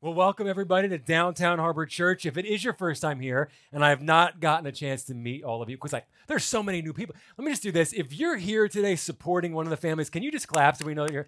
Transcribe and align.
Well, 0.00 0.14
welcome 0.14 0.46
everybody 0.46 0.88
to 0.90 0.98
Downtown 0.98 1.58
Harbor 1.58 1.84
Church. 1.84 2.24
If 2.24 2.38
it 2.38 2.46
is 2.46 2.62
your 2.62 2.72
first 2.72 3.02
time 3.02 3.18
here, 3.18 3.50
and 3.72 3.84
I 3.84 3.88
have 3.88 4.00
not 4.00 4.38
gotten 4.38 4.64
a 4.64 4.70
chance 4.70 5.02
to 5.06 5.14
meet 5.14 5.42
all 5.42 5.60
of 5.60 5.68
you, 5.68 5.76
because 5.76 5.92
like 5.92 6.06
there's 6.28 6.44
so 6.44 6.62
many 6.62 6.80
new 6.82 6.92
people. 6.92 7.16
Let 7.36 7.44
me 7.44 7.50
just 7.50 7.64
do 7.64 7.72
this. 7.72 7.92
If 7.92 8.12
you're 8.12 8.36
here 8.36 8.68
today 8.68 8.94
supporting 8.94 9.54
one 9.54 9.66
of 9.66 9.70
the 9.70 9.76
families, 9.76 10.08
can 10.08 10.22
you 10.22 10.30
just 10.30 10.46
clap 10.46 10.76
so 10.76 10.86
we 10.86 10.94
know 10.94 11.04
that 11.04 11.12
you're 11.12 11.26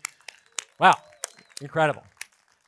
Wow, 0.78 0.94
incredible. 1.60 2.04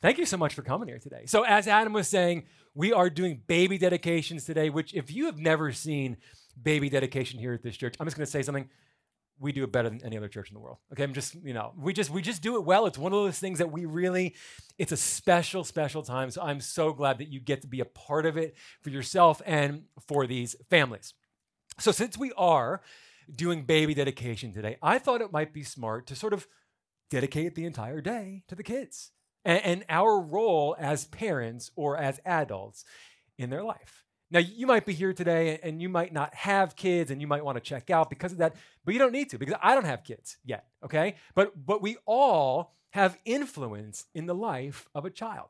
Thank 0.00 0.18
you 0.18 0.26
so 0.26 0.36
much 0.36 0.54
for 0.54 0.62
coming 0.62 0.88
here 0.88 0.98
today. 0.98 1.22
So, 1.26 1.44
as 1.44 1.68
Adam 1.68 1.92
was 1.92 2.08
saying, 2.08 2.46
we 2.74 2.92
are 2.92 3.08
doing 3.08 3.40
baby 3.46 3.78
dedications 3.78 4.44
today, 4.44 4.70
which 4.70 4.94
if 4.94 5.08
you 5.08 5.26
have 5.26 5.38
never 5.38 5.70
seen 5.70 6.16
baby 6.60 6.90
dedication 6.90 7.38
here 7.38 7.52
at 7.52 7.62
this 7.62 7.76
church, 7.76 7.94
I'm 8.00 8.08
just 8.08 8.16
gonna 8.16 8.26
say 8.26 8.42
something 8.42 8.68
we 9.42 9.52
do 9.52 9.64
it 9.64 9.72
better 9.72 9.90
than 9.90 10.04
any 10.04 10.16
other 10.16 10.28
church 10.28 10.48
in 10.48 10.54
the 10.54 10.60
world. 10.60 10.78
Okay, 10.92 11.02
I'm 11.02 11.12
just, 11.12 11.34
you 11.34 11.52
know, 11.52 11.72
we 11.76 11.92
just 11.92 12.10
we 12.10 12.22
just 12.22 12.42
do 12.42 12.56
it 12.56 12.64
well. 12.64 12.86
It's 12.86 12.96
one 12.96 13.12
of 13.12 13.22
those 13.22 13.38
things 13.38 13.58
that 13.58 13.72
we 13.72 13.84
really 13.84 14.36
it's 14.78 14.92
a 14.92 14.96
special 14.96 15.64
special 15.64 16.02
time. 16.02 16.30
So 16.30 16.42
I'm 16.42 16.60
so 16.60 16.92
glad 16.92 17.18
that 17.18 17.28
you 17.28 17.40
get 17.40 17.60
to 17.62 17.68
be 17.68 17.80
a 17.80 17.84
part 17.84 18.24
of 18.24 18.36
it 18.36 18.56
for 18.80 18.90
yourself 18.90 19.42
and 19.44 19.82
for 20.06 20.26
these 20.26 20.54
families. 20.70 21.12
So 21.78 21.90
since 21.90 22.16
we 22.16 22.32
are 22.36 22.82
doing 23.34 23.64
baby 23.64 23.94
dedication 23.94 24.52
today, 24.52 24.76
I 24.82 24.98
thought 24.98 25.20
it 25.20 25.32
might 25.32 25.52
be 25.52 25.64
smart 25.64 26.06
to 26.06 26.14
sort 26.14 26.32
of 26.32 26.46
dedicate 27.10 27.54
the 27.54 27.64
entire 27.64 28.00
day 28.00 28.44
to 28.48 28.54
the 28.54 28.62
kids 28.62 29.10
and, 29.44 29.62
and 29.64 29.84
our 29.88 30.20
role 30.20 30.76
as 30.78 31.06
parents 31.06 31.70
or 31.76 31.96
as 31.96 32.20
adults 32.24 32.84
in 33.38 33.50
their 33.50 33.64
life. 33.64 34.04
Now, 34.32 34.38
you 34.38 34.66
might 34.66 34.86
be 34.86 34.94
here 34.94 35.12
today 35.12 35.60
and 35.62 35.82
you 35.82 35.90
might 35.90 36.10
not 36.10 36.34
have 36.34 36.74
kids 36.74 37.10
and 37.10 37.20
you 37.20 37.26
might 37.26 37.44
want 37.44 37.56
to 37.56 37.60
check 37.60 37.90
out 37.90 38.08
because 38.08 38.32
of 38.32 38.38
that, 38.38 38.56
but 38.82 38.94
you 38.94 38.98
don't 38.98 39.12
need 39.12 39.28
to 39.30 39.38
because 39.38 39.54
I 39.62 39.74
don't 39.74 39.84
have 39.84 40.04
kids 40.04 40.38
yet, 40.42 40.64
okay? 40.82 41.16
But 41.34 41.66
but 41.66 41.82
we 41.82 41.98
all 42.06 42.72
have 42.90 43.18
influence 43.26 44.06
in 44.14 44.24
the 44.24 44.34
life 44.34 44.88
of 44.94 45.04
a 45.04 45.10
child. 45.10 45.48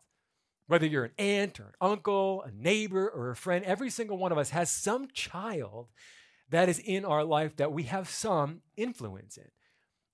Whether 0.66 0.86
you're 0.86 1.04
an 1.04 1.12
aunt 1.16 1.60
or 1.60 1.64
an 1.64 1.74
uncle, 1.80 2.42
a 2.42 2.50
neighbor 2.50 3.08
or 3.08 3.30
a 3.30 3.36
friend, 3.36 3.64
every 3.64 3.88
single 3.88 4.18
one 4.18 4.32
of 4.32 4.38
us 4.38 4.50
has 4.50 4.68
some 4.68 5.08
child 5.12 5.86
that 6.50 6.68
is 6.68 6.80
in 6.80 7.04
our 7.04 7.22
life 7.22 7.54
that 7.56 7.72
we 7.72 7.84
have 7.84 8.10
some 8.10 8.62
influence 8.76 9.36
in. 9.36 9.48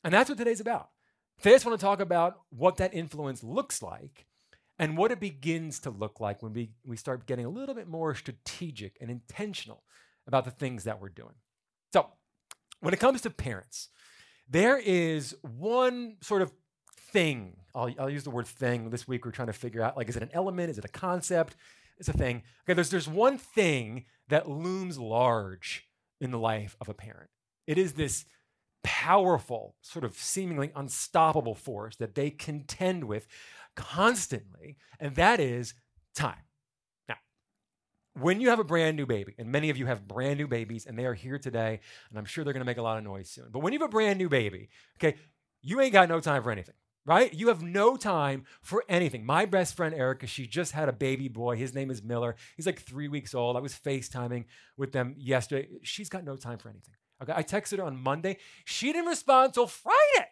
And 0.04 0.12
that's 0.12 0.28
what 0.28 0.36
today's 0.36 0.60
about. 0.60 0.90
Today 1.38 1.52
I 1.52 1.54
just 1.54 1.64
want 1.64 1.80
to 1.80 1.84
talk 1.84 2.00
about 2.00 2.40
what 2.50 2.76
that 2.76 2.92
influence 2.92 3.42
looks 3.42 3.80
like 3.82 4.26
and 4.78 4.96
what 4.96 5.10
it 5.10 5.20
begins 5.20 5.80
to 5.80 5.90
look 5.90 6.20
like 6.20 6.42
when 6.42 6.52
we, 6.52 6.70
we 6.84 6.96
start 6.96 7.26
getting 7.26 7.44
a 7.44 7.50
little 7.50 7.74
bit 7.74 7.88
more 7.88 8.14
strategic 8.14 8.96
and 9.00 9.10
intentional 9.10 9.82
about 10.26 10.44
the 10.44 10.50
things 10.50 10.84
that 10.84 11.00
we're 11.00 11.08
doing. 11.08 11.34
So, 11.92 12.06
when 12.80 12.94
it 12.94 13.00
comes 13.00 13.22
to 13.22 13.30
parents, 13.30 13.88
there 14.48 14.78
is 14.78 15.34
one 15.42 16.16
sort 16.20 16.42
of 16.42 16.52
thing. 17.12 17.56
I'll, 17.74 17.90
I'll 17.98 18.10
use 18.10 18.24
the 18.24 18.30
word 18.30 18.46
thing. 18.46 18.90
This 18.90 19.08
week 19.08 19.24
we're 19.24 19.32
trying 19.32 19.48
to 19.48 19.52
figure 19.52 19.82
out 19.82 19.96
like, 19.96 20.08
is 20.08 20.16
it 20.16 20.22
an 20.22 20.30
element? 20.32 20.70
Is 20.70 20.78
it 20.78 20.84
a 20.84 20.88
concept? 20.88 21.56
It's 21.98 22.08
a 22.08 22.12
thing. 22.12 22.42
Okay, 22.64 22.74
there's, 22.74 22.90
there's 22.90 23.08
one 23.08 23.38
thing 23.38 24.04
that 24.28 24.48
looms 24.48 24.98
large 24.98 25.88
in 26.20 26.30
the 26.30 26.38
life 26.38 26.76
of 26.80 26.88
a 26.88 26.94
parent. 26.94 27.30
It 27.66 27.78
is 27.78 27.94
this 27.94 28.24
powerful, 28.84 29.74
sort 29.82 30.04
of 30.04 30.14
seemingly 30.14 30.70
unstoppable 30.76 31.54
force 31.54 31.96
that 31.96 32.14
they 32.14 32.30
contend 32.30 33.04
with 33.04 33.26
constantly, 33.78 34.76
and 34.98 35.14
that 35.14 35.38
is 35.38 35.74
time. 36.14 36.42
Now, 37.08 37.14
when 38.20 38.40
you 38.40 38.50
have 38.50 38.58
a 38.58 38.64
brand 38.64 38.96
new 38.96 39.06
baby, 39.06 39.34
and 39.38 39.52
many 39.52 39.70
of 39.70 39.76
you 39.76 39.86
have 39.86 40.08
brand 40.08 40.38
new 40.38 40.48
babies, 40.48 40.84
and 40.84 40.98
they 40.98 41.06
are 41.06 41.14
here 41.14 41.38
today, 41.38 41.78
and 42.10 42.18
I'm 42.18 42.24
sure 42.24 42.42
they're 42.42 42.52
to 42.52 42.64
make 42.64 42.76
a 42.76 42.82
lot 42.82 42.98
of 42.98 43.04
noise 43.04 43.30
soon. 43.30 43.46
But 43.52 43.60
when 43.60 43.72
you 43.72 43.78
have 43.78 43.88
a 43.88 43.92
brand 43.92 44.18
new 44.18 44.28
baby, 44.28 44.68
okay, 44.98 45.16
you 45.62 45.80
ain't 45.80 45.92
got 45.92 46.08
no 46.08 46.18
time 46.18 46.42
for 46.42 46.50
anything 46.50 46.74
right? 47.08 47.32
You 47.32 47.48
have 47.48 47.62
no 47.62 47.96
time 47.96 48.44
for 48.60 48.84
anything. 48.86 49.24
My 49.24 49.46
best 49.46 49.74
friend 49.74 49.94
Erica, 49.94 50.26
she 50.26 50.46
just 50.46 50.72
had 50.72 50.90
a 50.90 50.92
baby 50.92 51.28
boy. 51.28 51.56
His 51.56 51.74
name 51.74 51.90
is 51.90 52.02
Miller. 52.02 52.36
He's 52.54 52.66
like 52.66 52.82
three 52.82 53.08
weeks 53.08 53.34
old. 53.34 53.56
I 53.56 53.60
was 53.60 53.72
FaceTiming 53.72 54.44
with 54.76 54.92
them 54.92 55.14
yesterday. 55.16 55.68
She's 55.82 56.10
got 56.10 56.22
no 56.22 56.36
time 56.36 56.58
for 56.58 56.68
anything. 56.68 56.94
Okay, 57.22 57.32
I 57.34 57.42
texted 57.42 57.78
her 57.78 57.84
on 57.84 57.96
Monday. 57.96 58.36
She 58.66 58.92
didn't 58.92 59.08
respond 59.08 59.48
until 59.48 59.66
Friday. 59.66 60.28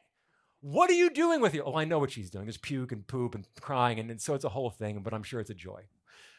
What 0.67 0.91
are 0.91 0.95
you 0.95 1.11
doing 1.11 1.41
with 1.41 1.55
you? 1.55 1.63
Oh, 1.65 1.77
I 1.77 1.85
know 1.85 2.01
what 2.01 2.11
she's 2.11 2.29
doing. 2.29 2.47
There's 2.47 2.57
puke 2.57 2.91
and 2.91 3.07
poop 3.07 3.37
and 3.37 3.47
crying, 3.61 4.01
and, 4.01 4.11
and 4.11 4.21
so 4.21 4.35
it's 4.35 4.45
a 4.45 4.49
whole 4.49 4.71
thing, 4.71 4.99
but 4.99 5.15
I'm 5.15 5.23
sure 5.23 5.39
it's 5.39 5.49
a 5.49 5.55
joy. 5.55 5.85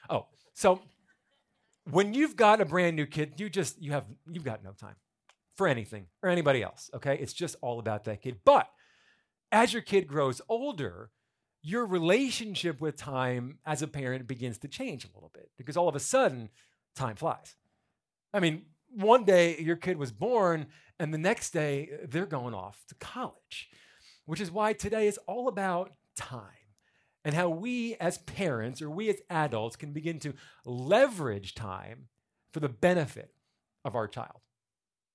Oh, 0.09 0.25
so 0.53 0.81
when 1.89 2.13
you've 2.13 2.35
got 2.35 2.59
a 2.59 2.65
brand 2.65 2.97
new 2.97 3.05
kid, 3.05 3.35
you 3.37 3.49
just 3.49 3.81
you 3.81 3.93
have 3.93 4.03
you've 4.29 4.43
got 4.43 4.65
no 4.65 4.71
time 4.73 4.97
for 5.55 5.65
anything 5.65 6.07
or 6.21 6.29
anybody 6.29 6.61
else. 6.61 6.89
Okay, 6.93 7.17
it's 7.17 7.31
just 7.31 7.55
all 7.61 7.79
about 7.79 8.03
that 8.03 8.21
kid. 8.21 8.39
But 8.43 8.69
as 9.53 9.71
your 9.71 9.81
kid 9.81 10.07
grows 10.07 10.41
older, 10.49 11.09
your 11.61 11.85
relationship 11.85 12.81
with 12.81 12.97
time 12.97 13.59
as 13.65 13.81
a 13.81 13.87
parent 13.87 14.27
begins 14.27 14.57
to 14.57 14.67
change 14.67 15.05
a 15.05 15.15
little 15.15 15.31
bit 15.33 15.51
because 15.57 15.77
all 15.77 15.87
of 15.87 15.95
a 15.95 16.01
sudden, 16.01 16.49
time 16.97 17.15
flies. 17.15 17.55
I 18.33 18.41
mean, 18.41 18.63
one 18.93 19.23
day 19.23 19.57
your 19.57 19.77
kid 19.77 19.95
was 19.95 20.11
born, 20.11 20.67
and 20.99 21.13
the 21.13 21.17
next 21.17 21.51
day 21.51 21.91
they're 22.09 22.25
going 22.25 22.53
off 22.53 22.83
to 22.89 22.95
college 22.95 23.69
which 24.27 24.39
is 24.39 24.51
why 24.51 24.73
today 24.73 25.07
is 25.07 25.17
all 25.25 25.47
about 25.47 25.93
time 26.15 26.43
and 27.25 27.33
how 27.33 27.49
we 27.49 27.95
as 27.95 28.19
parents 28.19 28.79
or 28.81 28.91
we 28.91 29.09
as 29.09 29.21
adults 29.29 29.75
can 29.75 29.91
begin 29.91 30.19
to 30.19 30.33
leverage 30.65 31.55
time 31.55 32.09
for 32.51 32.59
the 32.59 32.69
benefit 32.69 33.33
of 33.83 33.95
our 33.95 34.07
child. 34.07 34.41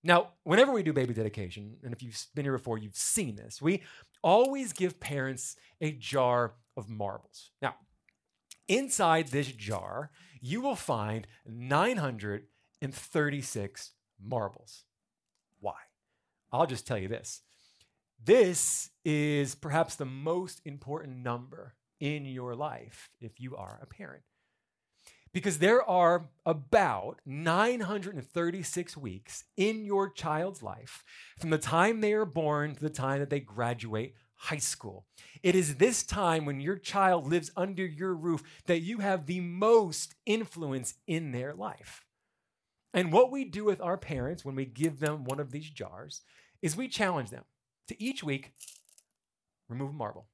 Now, 0.03 0.31
whenever 0.43 0.73
we 0.73 0.83
do 0.83 0.93
baby 0.93 1.15
dedication, 1.15 1.77
and 1.85 1.93
if 1.93 2.03
you've 2.03 2.27
been 2.35 2.45
here 2.45 2.57
before, 2.57 2.79
you've 2.79 2.97
seen 2.97 3.37
this, 3.37 3.63
we 3.63 3.85
always 4.23 4.73
give 4.73 4.99
parents 4.99 5.55
a 5.81 5.93
jar 5.93 6.55
of 6.77 6.89
marbles. 6.89 7.51
Now, 7.61 7.77
inside 8.67 9.29
this 9.29 9.53
jar, 9.53 10.11
you 10.41 10.61
will 10.61 10.75
find 10.75 11.29
936 11.47 13.93
marbles. 14.21 14.85
Why? 15.61 15.77
I'll 16.51 16.67
just 16.67 16.85
tell 16.87 16.99
you 16.99 17.07
this 17.09 17.43
this 18.25 18.91
is 19.05 19.55
perhaps 19.55 19.97
the 19.97 20.05
most 20.05 20.61
important 20.65 21.19
number 21.19 21.75
in 22.01 22.25
your 22.25 22.55
life 22.55 23.11
if 23.21 23.41
you 23.41 23.57
are 23.57 23.79
a 23.83 23.87
parent. 23.87 24.23
Because 25.33 25.59
there 25.59 25.83
are 25.89 26.29
about 26.45 27.21
936 27.25 28.97
weeks 28.97 29.45
in 29.57 29.85
your 29.85 30.11
child's 30.11 30.63
life 30.63 31.03
from 31.39 31.51
the 31.51 31.59
time 31.59 32.01
they 32.01 32.13
are 32.13 32.27
born 32.27 32.75
to 32.75 32.81
the 32.81 32.91
time 32.91 33.21
that 33.21 33.31
they 33.31 33.41
graduate 33.41 34.15
high 34.35 34.59
school. 34.59 35.07
It 35.43 35.55
is 35.55 35.77
this 35.77 36.03
time 36.03 36.45
when 36.45 36.61
your 36.61 36.77
child 36.77 37.27
lives 37.29 37.51
under 37.57 37.87
your 37.87 38.15
roof 38.15 38.43
that 38.67 38.81
you 38.81 38.99
have 38.99 39.25
the 39.25 39.41
most 39.41 40.15
influence 40.27 40.95
in 41.07 41.33
their 41.33 41.55
life. 41.55 42.05
And 42.93 43.11
what 43.11 43.31
we 43.31 43.45
do 43.45 43.65
with 43.65 43.81
our 43.81 43.97
parents 43.97 44.45
when 44.45 44.55
we 44.55 44.67
give 44.67 45.01
them 45.01 45.25
one 45.25 45.41
of 45.41 45.51
these 45.51 45.71
jars 45.71 46.21
is 46.61 46.77
we 46.77 46.89
challenge 46.89 47.31
them 47.31 47.45
to 47.93 48.03
each 48.03 48.23
week 48.23 48.53
remove 49.69 49.91
a 49.91 49.95
marble. 49.95 50.27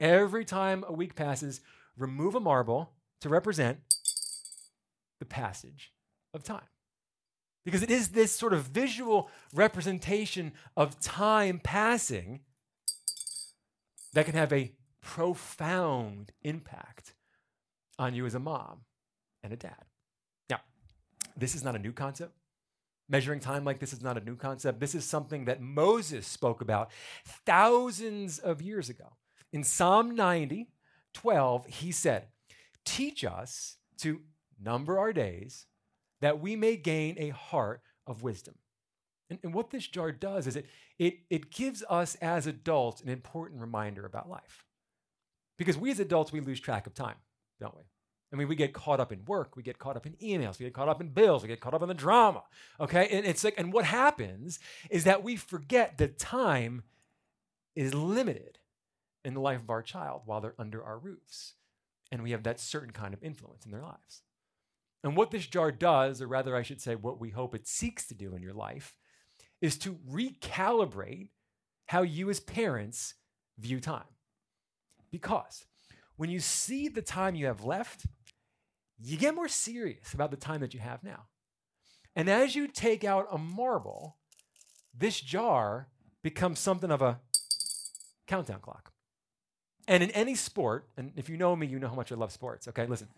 Every 0.00 0.44
time 0.44 0.84
a 0.86 0.92
week 0.92 1.14
passes, 1.14 1.60
remove 1.96 2.34
a 2.34 2.40
marble 2.40 2.92
to 3.20 3.28
represent 3.28 3.78
the 5.18 5.24
passage 5.24 5.92
of 6.34 6.42
time. 6.42 6.66
Because 7.64 7.82
it 7.82 7.90
is 7.90 8.08
this 8.08 8.32
sort 8.32 8.52
of 8.52 8.64
visual 8.64 9.30
representation 9.54 10.52
of 10.76 10.98
time 11.00 11.60
passing 11.62 12.40
that 14.14 14.26
can 14.26 14.34
have 14.34 14.52
a 14.52 14.72
profound 15.00 16.32
impact 16.42 17.14
on 17.98 18.14
you 18.14 18.26
as 18.26 18.34
a 18.34 18.40
mom 18.40 18.80
and 19.44 19.52
a 19.52 19.56
dad. 19.56 19.84
Now, 20.50 20.60
this 21.36 21.54
is 21.54 21.62
not 21.62 21.76
a 21.76 21.78
new 21.78 21.92
concept. 21.92 22.32
Measuring 23.12 23.40
time 23.40 23.62
like 23.62 23.78
this 23.78 23.92
is 23.92 24.00
not 24.00 24.16
a 24.16 24.24
new 24.24 24.36
concept. 24.36 24.80
This 24.80 24.94
is 24.94 25.04
something 25.04 25.44
that 25.44 25.60
Moses 25.60 26.26
spoke 26.26 26.62
about 26.62 26.90
thousands 27.44 28.38
of 28.38 28.62
years 28.62 28.88
ago. 28.88 29.04
In 29.52 29.64
Psalm 29.64 30.16
90, 30.16 30.70
12, 31.12 31.66
he 31.66 31.92
said, 31.92 32.28
Teach 32.86 33.22
us 33.22 33.76
to 33.98 34.22
number 34.58 34.98
our 34.98 35.12
days 35.12 35.66
that 36.22 36.40
we 36.40 36.56
may 36.56 36.76
gain 36.76 37.16
a 37.18 37.28
heart 37.28 37.82
of 38.06 38.22
wisdom. 38.22 38.54
And, 39.28 39.38
and 39.42 39.52
what 39.52 39.70
this 39.70 39.86
jar 39.86 40.10
does 40.10 40.46
is 40.46 40.56
it, 40.56 40.66
it, 40.98 41.18
it 41.28 41.50
gives 41.50 41.84
us 41.90 42.14
as 42.22 42.46
adults 42.46 43.02
an 43.02 43.10
important 43.10 43.60
reminder 43.60 44.06
about 44.06 44.30
life. 44.30 44.64
Because 45.58 45.76
we 45.76 45.90
as 45.90 46.00
adults, 46.00 46.32
we 46.32 46.40
lose 46.40 46.60
track 46.60 46.86
of 46.86 46.94
time, 46.94 47.16
don't 47.60 47.76
we? 47.76 47.82
I 48.32 48.36
mean, 48.36 48.48
we 48.48 48.56
get 48.56 48.72
caught 48.72 48.98
up 48.98 49.12
in 49.12 49.24
work, 49.26 49.56
we 49.56 49.62
get 49.62 49.78
caught 49.78 49.96
up 49.96 50.06
in 50.06 50.14
emails, 50.14 50.58
we 50.58 50.64
get 50.64 50.72
caught 50.72 50.88
up 50.88 51.00
in 51.00 51.08
bills, 51.08 51.42
we 51.42 51.48
get 51.48 51.60
caught 51.60 51.74
up 51.74 51.82
in 51.82 51.88
the 51.88 51.94
drama. 51.94 52.42
Okay? 52.80 53.08
And 53.10 53.26
it's 53.26 53.44
like, 53.44 53.54
and 53.58 53.72
what 53.72 53.84
happens 53.84 54.58
is 54.90 55.04
that 55.04 55.22
we 55.22 55.36
forget 55.36 55.98
that 55.98 56.18
time 56.18 56.82
is 57.74 57.92
limited 57.92 58.58
in 59.24 59.34
the 59.34 59.40
life 59.40 59.60
of 59.60 59.70
our 59.70 59.82
child 59.82 60.22
while 60.24 60.40
they're 60.40 60.54
under 60.58 60.82
our 60.82 60.98
roofs. 60.98 61.54
And 62.10 62.22
we 62.22 62.30
have 62.30 62.42
that 62.44 62.58
certain 62.58 62.92
kind 62.92 63.12
of 63.12 63.22
influence 63.22 63.64
in 63.66 63.70
their 63.70 63.82
lives. 63.82 64.22
And 65.04 65.16
what 65.16 65.30
this 65.30 65.46
jar 65.46 65.72
does, 65.72 66.22
or 66.22 66.26
rather, 66.26 66.56
I 66.56 66.62
should 66.62 66.80
say, 66.80 66.94
what 66.94 67.20
we 67.20 67.30
hope 67.30 67.54
it 67.54 67.66
seeks 67.66 68.06
to 68.06 68.14
do 68.14 68.34
in 68.34 68.42
your 68.42 68.54
life, 68.54 68.94
is 69.60 69.76
to 69.78 69.98
recalibrate 70.10 71.28
how 71.86 72.02
you 72.02 72.30
as 72.30 72.40
parents 72.40 73.14
view 73.58 73.80
time. 73.80 74.02
Because 75.10 75.66
when 76.16 76.30
you 76.30 76.40
see 76.40 76.88
the 76.88 77.02
time 77.02 77.34
you 77.34 77.46
have 77.46 77.64
left, 77.64 78.06
you 79.02 79.16
get 79.16 79.34
more 79.34 79.48
serious 79.48 80.14
about 80.14 80.30
the 80.30 80.36
time 80.36 80.60
that 80.60 80.74
you 80.74 80.80
have 80.80 81.02
now. 81.02 81.26
And 82.14 82.28
as 82.28 82.54
you 82.54 82.68
take 82.68 83.04
out 83.04 83.26
a 83.30 83.38
marble, 83.38 84.16
this 84.96 85.20
jar 85.20 85.88
becomes 86.22 86.58
something 86.58 86.90
of 86.90 87.02
a 87.02 87.20
countdown 88.26 88.60
clock. 88.60 88.92
And 89.88 90.02
in 90.02 90.10
any 90.12 90.34
sport, 90.34 90.88
and 90.96 91.12
if 91.16 91.28
you 91.28 91.36
know 91.36 91.56
me, 91.56 91.66
you 91.66 91.78
know 91.78 91.88
how 91.88 91.94
much 91.94 92.12
I 92.12 92.14
love 92.14 92.32
sports, 92.32 92.68
okay? 92.68 92.86
Listen. 92.86 93.08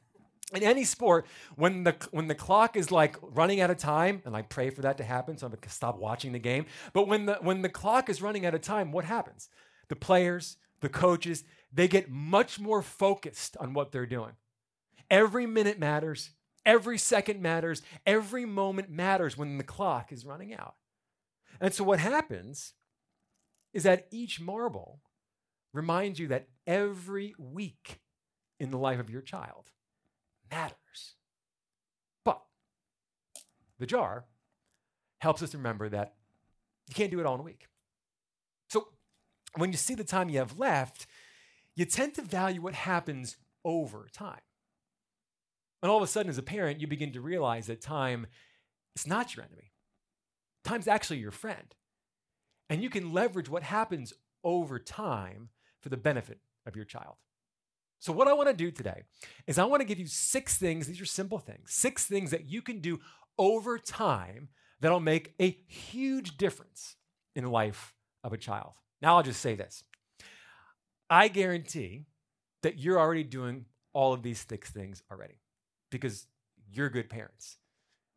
In 0.53 0.63
any 0.63 0.85
sport, 0.85 1.27
when 1.57 1.85
the 1.85 1.97
when 2.11 2.29
the 2.29 2.35
clock 2.35 2.77
is 2.77 2.93
like 2.93 3.17
running 3.23 3.61
out 3.61 3.71
of 3.71 3.79
time, 3.79 4.23
and 4.25 4.37
I 4.37 4.43
pray 4.43 4.71
for 4.71 4.83
that 4.83 4.99
to 4.99 5.05
happen, 5.05 5.37
so 5.37 5.47
I'm 5.47 5.53
gonna 5.53 5.69
stop 5.69 5.99
watching 5.99 6.33
the 6.33 6.39
game. 6.39 6.67
But 6.93 7.09
when 7.09 7.27
the 7.27 7.35
when 7.41 7.63
the 7.63 7.71
clock 7.71 8.09
is 8.09 8.23
running 8.23 8.45
out 8.47 8.55
of 8.55 8.61
time, 8.61 8.93
what 8.93 9.05
happens? 9.05 9.49
The 9.89 9.97
players, 9.97 10.59
the 10.81 10.91
coaches, 10.91 11.45
they 11.73 11.89
get 11.89 12.11
much 12.11 12.61
more 12.61 12.83
focused 12.83 13.57
on 13.57 13.73
what 13.73 13.91
they're 13.91 14.07
doing. 14.07 14.33
Every 15.11 15.47
minute 15.47 15.79
matters, 15.79 16.31
every 16.65 16.99
second 16.99 17.43
matters, 17.43 17.83
every 18.07 18.45
moment 18.45 18.91
matters 18.91 19.37
when 19.37 19.59
the 19.59 19.65
clock 19.65 20.13
is 20.13 20.25
running 20.25 20.55
out. 20.55 20.75
And 21.61 21.73
so 21.73 21.85
what 21.85 22.01
happens 22.01 22.75
is 23.73 23.83
that 23.85 24.07
each 24.11 24.41
marble 24.41 25.01
reminds 25.73 26.19
you 26.19 26.29
that 26.29 26.49
every 26.67 27.35
week 27.39 28.01
in 28.61 28.71
the 28.71 28.79
life 28.79 29.01
of 29.01 29.11
your 29.11 29.23
child 29.23 29.71
matters. 30.51 31.15
But 32.25 32.41
the 33.79 33.87
jar 33.87 34.25
helps 35.19 35.43
us 35.43 35.55
remember 35.55 35.89
that 35.89 36.15
you 36.89 36.95
can't 36.95 37.11
do 37.11 37.21
it 37.21 37.27
all 37.27 37.35
in 37.35 37.41
a 37.41 37.45
week. 37.45 37.67
So 38.69 38.89
when 39.57 39.73
you 39.73 39.79
see 39.79 39.95
the 39.95 40.05
time 40.05 40.29
you 40.29 40.39
have 40.39 40.59
left, 40.59 41.07
you 41.75 41.85
tend 41.85 42.15
to 42.15 42.23
value 42.23 42.61
what 42.61 42.75
happens 42.75 43.37
over 43.65 44.09
time. 44.13 44.41
And 45.85 45.91
all 45.91 45.99
of 45.99 46.03
a 46.03 46.07
sudden, 46.07 46.31
as 46.31 46.39
a 46.39 46.43
parent, 46.43 46.81
you 46.81 46.87
begin 46.87 47.13
to 47.13 47.21
realize 47.21 47.67
that 47.67 47.83
time 47.83 48.27
is 48.97 49.07
not 49.07 49.37
your 49.37 49.45
enemy. 49.45 49.71
Time's 50.65 50.89
actually 50.89 51.19
your 51.19 51.31
friend. 51.31 51.75
And 52.71 52.83
you 52.83 52.89
can 52.89 53.13
leverage 53.13 53.51
what 53.51 53.63
happens 53.63 54.15
over 54.43 54.79
time 54.79 55.51
for 55.83 55.91
the 55.91 55.99
benefit 55.99 56.39
of 56.65 56.75
your 56.75 56.87
child. 56.87 57.17
So, 57.99 58.15
what 58.15 58.29
I 58.29 58.33
want 58.33 58.49
to 58.49 58.55
do 58.55 58.71
today 58.71 59.03
is 59.47 59.59
I 59.59 59.65
want 59.65 59.83
to 59.83 59.87
give 59.87 59.99
you 59.99 60.07
six 60.07 60.57
things, 60.57 60.87
these 60.87 61.03
are 61.03 61.05
simple 61.05 61.39
things, 61.39 61.75
six 61.75 62.07
things 62.07 62.31
that 62.31 62.49
you 62.49 62.63
can 62.63 62.79
do 62.79 63.01
over 63.39 63.77
time 63.77 64.49
that'll 64.81 65.01
make 65.01 65.35
a 65.39 65.51
huge 65.67 66.39
difference 66.39 66.97
in 67.37 67.45
the 67.45 67.51
life 67.51 67.93
of 68.23 68.33
a 68.33 68.39
child. 68.39 68.73
Now, 69.03 69.19
I'll 69.19 69.23
just 69.23 69.43
say 69.43 69.55
this 69.55 69.85
I 71.11 71.29
guarantee 71.29 72.07
that 72.63 72.79
you're 72.79 72.99
already 72.99 73.23
doing 73.23 73.67
all 73.93 74.15
of 74.15 74.23
these 74.23 74.47
six 74.49 74.71
things 74.71 75.03
already 75.11 75.35
because 75.95 76.27
you're 76.71 76.91
good 76.91 77.09
parents. 77.09 77.59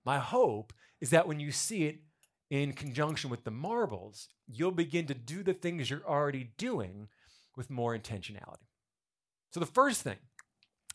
My 0.06 0.19
hope 0.19 0.74
is 1.00 1.12
that 1.12 1.27
when 1.27 1.39
you 1.39 1.51
see 1.51 1.85
it 1.85 2.00
in 2.50 2.74
conjunction 2.74 3.29
with 3.29 3.44
the 3.44 3.51
marbles, 3.51 4.29
you'll 4.47 4.71
begin 4.71 5.06
to 5.07 5.13
do 5.13 5.44
the 5.44 5.53
things 5.53 5.89
you're 5.89 6.07
already 6.07 6.51
doing 6.57 7.07
with 7.56 7.69
more 7.69 7.97
intentionality. 7.97 8.68
So, 9.51 9.59
the 9.59 9.65
first 9.65 10.01
thing 10.01 10.18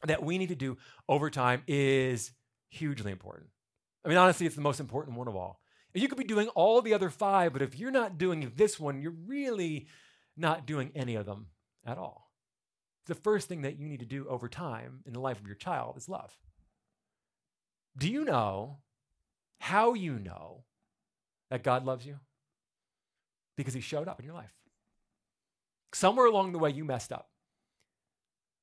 that 0.07 0.23
we 0.23 0.39
need 0.39 0.49
to 0.49 0.55
do 0.55 0.77
over 1.09 1.31
time 1.31 1.63
is 1.67 2.33
hugely 2.71 3.13
important. 3.13 3.49
I 4.05 4.09
mean, 4.09 4.19
honestly, 4.19 4.47
it's 4.47 4.57
the 4.57 4.63
most 4.63 4.81
important 4.81 5.17
one 5.17 5.29
of 5.29 5.37
all. 5.37 5.61
You 5.95 6.09
could 6.09 6.19
be 6.19 6.25
doing 6.25 6.49
all 6.49 6.81
the 6.81 6.95
other 6.95 7.11
five, 7.11 7.53
but 7.53 7.63
if 7.63 7.79
you're 7.79 7.91
not 7.91 8.19
doing 8.19 8.51
this 8.57 8.81
one, 8.81 9.03
you're 9.03 9.15
really 9.27 9.87
not 10.37 10.67
doing 10.67 10.91
any 10.95 11.15
of 11.17 11.27
them 11.27 11.49
at 11.87 11.99
all. 11.99 12.31
The 13.07 13.15
first 13.15 13.49
thing 13.49 13.63
that 13.63 13.79
you 13.79 13.89
need 13.89 14.01
to 14.01 14.07
do 14.07 14.27
over 14.29 14.49
time 14.49 15.01
in 15.07 15.13
the 15.13 15.21
life 15.21 15.39
of 15.39 15.47
your 15.47 15.57
child 15.57 15.97
is 15.97 16.09
love. 16.09 16.37
Do 17.97 18.11
you 18.11 18.25
know 18.25 18.79
how 19.59 19.95
you 19.95 20.19
know 20.19 20.65
that 21.51 21.63
God 21.63 21.85
loves 21.85 22.07
you? 22.07 22.19
Because 23.57 23.75
he 23.75 23.81
showed 23.81 24.09
up 24.09 24.19
in 24.19 24.27
your 24.27 24.35
life. 24.35 24.53
Somewhere 25.93 26.27
along 26.27 26.53
the 26.53 26.59
way, 26.59 26.71
you 26.71 26.85
messed 26.85 27.13
up. 27.13 27.29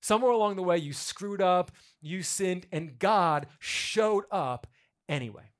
Somewhere 0.01 0.31
along 0.31 0.55
the 0.55 0.63
way, 0.63 0.77
you 0.77 0.93
screwed 0.93 1.41
up, 1.41 1.71
you 2.01 2.23
sinned, 2.23 2.65
and 2.71 2.97
God 2.97 3.47
showed 3.59 4.23
up 4.31 4.65
anyway. 5.07 5.51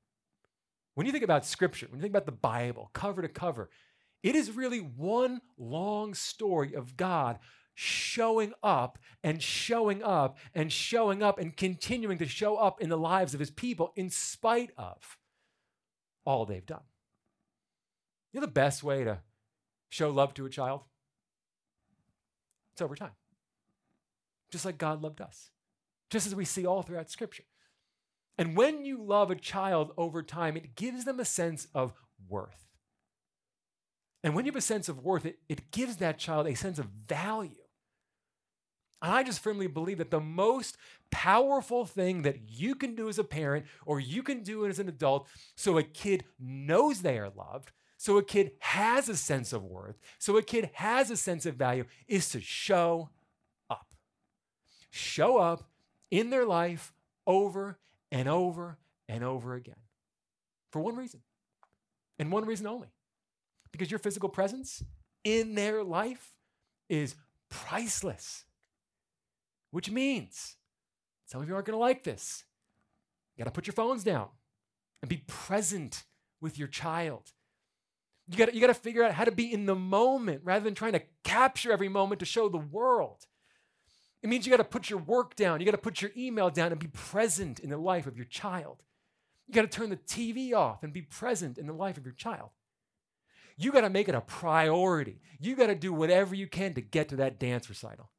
When 0.96 1.06
you 1.06 1.12
think 1.12 1.24
about 1.24 1.46
scripture, 1.46 1.88
when 1.90 2.00
you 2.00 2.02
think 2.02 2.14
about 2.14 2.26
the 2.26 2.32
Bible, 2.32 2.90
cover 2.94 3.22
to 3.22 3.28
cover, 3.28 3.70
it 4.24 4.36
is 4.36 4.52
really 4.52 4.80
one 4.80 5.42
long 5.58 6.14
story 6.14 6.74
of 6.74 6.98
God 6.98 7.40
showing 7.82 8.52
up 8.62 9.00
and 9.24 9.42
showing 9.42 10.04
up 10.04 10.38
and 10.54 10.70
showing 10.70 11.24
up 11.24 11.40
and 11.40 11.56
continuing 11.56 12.18
to 12.18 12.28
show 12.28 12.58
up 12.58 12.82
in 12.82 12.90
the 12.90 12.98
lives 12.98 13.34
of 13.34 13.40
his 13.40 13.52
people 13.52 13.94
in 13.96 14.10
spite 14.10 14.70
of 14.78 15.18
all 16.26 16.46
they've 16.46 16.66
done. 16.66 16.84
You 18.34 18.42
know 18.42 18.46
the 18.46 18.52
best 18.52 18.84
way 18.84 19.06
to 19.06 19.20
show 19.88 20.10
love 20.10 20.34
to 20.34 20.46
a 20.46 20.50
child? 20.50 20.82
It's 22.74 22.82
over 22.82 22.96
time. 22.96 23.14
Just 24.52 24.66
like 24.66 24.78
God 24.78 25.02
loved 25.02 25.22
us, 25.22 25.50
just 26.10 26.28
as 26.28 26.36
we 26.36 26.44
see 26.44 26.66
all 26.66 26.82
throughout 26.82 27.10
Scripture. 27.10 27.46
And 28.38 28.58
when 28.58 28.84
you 28.84 29.02
love 29.02 29.32
a 29.32 29.36
child 29.36 29.94
over 29.96 30.22
time, 30.22 30.58
it 30.58 30.76
gives 30.76 31.06
them 31.06 31.22
a 31.22 31.26
sense 31.26 31.68
of 31.74 31.94
worth. 32.28 32.68
And 34.22 34.36
when 34.36 34.46
you 34.46 34.52
have 34.52 34.58
a 34.58 34.62
sense 34.62 34.90
of 34.90 35.00
worth, 35.00 35.26
it, 35.26 35.40
it 35.48 35.72
gives 35.72 35.98
that 35.98 36.18
child 36.18 36.46
a 36.46 36.56
sense 36.56 36.78
of 36.78 36.88
value. 37.08 37.56
And 39.02 39.14
I 39.14 39.24
just 39.24 39.40
firmly 39.40 39.68
believe 39.68 39.98
that 40.00 40.12
the 40.12 40.20
most 40.20 40.78
powerful 41.12 41.86
thing 41.86 42.24
that 42.24 42.50
you 42.50 42.76
can 42.76 42.96
do 42.96 43.08
as 43.08 43.18
a 43.18 43.24
parent 43.24 43.66
or 43.86 44.00
you 44.00 44.24
can 44.24 44.44
do 44.44 44.66
as 44.66 44.80
an 44.80 44.90
adult 44.90 45.28
so 45.56 45.78
a 45.78 45.84
kid 45.84 46.26
knows 46.40 47.02
they 47.02 47.18
are 47.18 47.30
loved, 47.30 47.72
so 47.98 48.18
a 48.18 48.24
kid 48.24 48.52
has 48.60 49.10
a 49.10 49.16
sense 49.16 49.54
of 49.54 49.64
worth, 49.64 49.98
so 50.18 50.38
a 50.38 50.44
kid 50.44 50.70
has 50.74 51.10
a 51.10 51.18
sense 51.18 51.46
of 51.46 51.56
value 51.56 51.86
is 52.08 52.30
to 52.30 52.42
show 52.42 53.10
up. 53.70 53.94
Show 54.90 55.38
up 55.38 55.70
in 56.12 56.30
their 56.30 56.46
life 56.46 56.94
over 57.26 57.78
and 58.12 58.28
over 58.28 58.78
and 59.08 59.24
over 59.24 59.56
again 59.56 59.76
for 60.72 60.82
one 60.82 60.96
reason 60.96 61.22
and 62.18 62.32
one 62.32 62.46
reason 62.46 62.68
only 62.68 62.90
because 63.72 63.92
your 63.92 64.00
physical 64.00 64.30
presence 64.30 64.84
in 65.24 65.56
their 65.56 65.84
life 65.84 66.34
is 66.90 67.16
priceless. 67.50 68.46
Which 69.72 69.92
means 69.92 70.56
some 71.26 71.42
of 71.42 71.48
you 71.48 71.54
aren't 71.54 71.68
going 71.68 71.78
to 71.78 71.80
like 71.80 72.04
this. 72.04 72.44
You 73.36 73.44
got 73.44 73.50
to 73.50 73.56
put 73.56 73.68
your 73.68 73.74
phones 73.74 74.04
down 74.04 74.30
and 75.02 75.10
be 75.10 75.24
present 75.28 76.04
with 76.42 76.58
your 76.58 76.68
child. 76.68 77.32
You 78.28 78.38
got 78.38 78.54
you 78.54 78.68
to 78.68 78.74
figure 78.74 79.04
out 79.04 79.14
how 79.14 79.24
to 79.24 79.32
be 79.32 79.52
in 79.52 79.66
the 79.66 79.76
moment 79.76 80.42
rather 80.44 80.64
than 80.64 80.76
trying 80.76 80.94
to 80.94 81.02
capture 81.24 81.72
every 81.72 81.90
moment 81.90 82.20
to 82.20 82.26
show 82.26 82.50
the 82.50 82.58
world. 82.58 83.26
It 84.22 84.30
means 84.30 84.46
you 84.46 84.52
got 84.52 84.58
to 84.58 84.64
put 84.64 84.90
your 84.90 85.00
work 85.00 85.36
down. 85.36 85.60
You 85.60 85.66
got 85.66 85.72
to 85.72 85.78
put 85.78 86.02
your 86.02 86.12
email 86.18 86.50
down 86.50 86.72
and 86.72 86.80
be 86.80 86.88
present 86.88 87.60
in 87.60 87.70
the 87.70 87.78
life 87.78 88.06
of 88.06 88.18
your 88.18 88.26
child. 88.26 88.84
You 89.48 89.54
got 89.54 89.62
to 89.62 89.68
turn 89.68 89.90
the 89.90 89.98
TV 89.98 90.54
off 90.54 90.84
and 90.84 90.94
be 90.94 91.02
present 91.02 91.58
in 91.58 91.66
the 91.66 91.74
life 91.74 91.98
of 91.98 92.06
your 92.06 92.14
child. 92.14 92.50
You 93.58 93.72
got 93.72 93.82
to 93.82 93.90
make 93.90 94.08
it 94.08 94.16
a 94.16 94.22
priority. 94.22 95.22
You 95.40 95.56
got 95.56 95.68
to 95.68 95.76
do 95.76 95.92
whatever 95.92 96.36
you 96.36 96.48
can 96.48 96.74
to 96.76 96.82
get 96.82 97.10
to 97.10 97.16
that 97.18 97.40
dance 97.40 97.68
recital. 97.68 98.12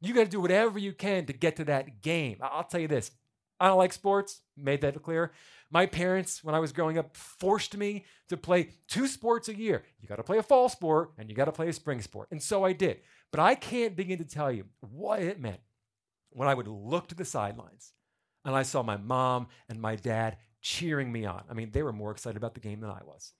You 0.00 0.14
got 0.14 0.24
to 0.24 0.30
do 0.30 0.40
whatever 0.40 0.78
you 0.78 0.92
can 0.92 1.26
to 1.26 1.32
get 1.32 1.56
to 1.56 1.64
that 1.64 2.02
game. 2.02 2.38
I'll 2.40 2.64
tell 2.64 2.80
you 2.80 2.88
this 2.88 3.10
I 3.60 3.68
don't 3.68 3.78
like 3.78 3.92
sports, 3.92 4.40
made 4.56 4.80
that 4.82 5.00
clear. 5.02 5.32
My 5.70 5.84
parents, 5.86 6.42
when 6.42 6.54
I 6.54 6.60
was 6.60 6.72
growing 6.72 6.96
up, 6.96 7.16
forced 7.16 7.76
me 7.76 8.06
to 8.28 8.36
play 8.36 8.70
two 8.86 9.06
sports 9.06 9.48
a 9.48 9.56
year. 9.56 9.82
You 10.00 10.08
got 10.08 10.16
to 10.16 10.22
play 10.22 10.38
a 10.38 10.42
fall 10.42 10.68
sport 10.68 11.12
and 11.18 11.28
you 11.28 11.36
got 11.36 11.44
to 11.44 11.52
play 11.52 11.68
a 11.68 11.72
spring 11.72 12.00
sport. 12.00 12.28
And 12.30 12.42
so 12.42 12.64
I 12.64 12.72
did. 12.72 13.00
But 13.30 13.40
I 13.40 13.54
can't 13.54 13.94
begin 13.96 14.18
to 14.18 14.24
tell 14.24 14.50
you 14.50 14.64
what 14.80 15.20
it 15.20 15.40
meant 15.40 15.60
when 16.30 16.48
I 16.48 16.54
would 16.54 16.68
look 16.68 17.08
to 17.08 17.14
the 17.14 17.26
sidelines 17.26 17.92
and 18.46 18.54
I 18.54 18.62
saw 18.62 18.82
my 18.82 18.96
mom 18.96 19.48
and 19.68 19.78
my 19.78 19.96
dad 19.96 20.38
cheering 20.62 21.12
me 21.12 21.26
on. 21.26 21.42
I 21.50 21.54
mean, 21.54 21.70
they 21.72 21.82
were 21.82 21.92
more 21.92 22.12
excited 22.12 22.38
about 22.38 22.54
the 22.54 22.60
game 22.60 22.80
than 22.80 22.90
I 22.90 23.02
was 23.04 23.32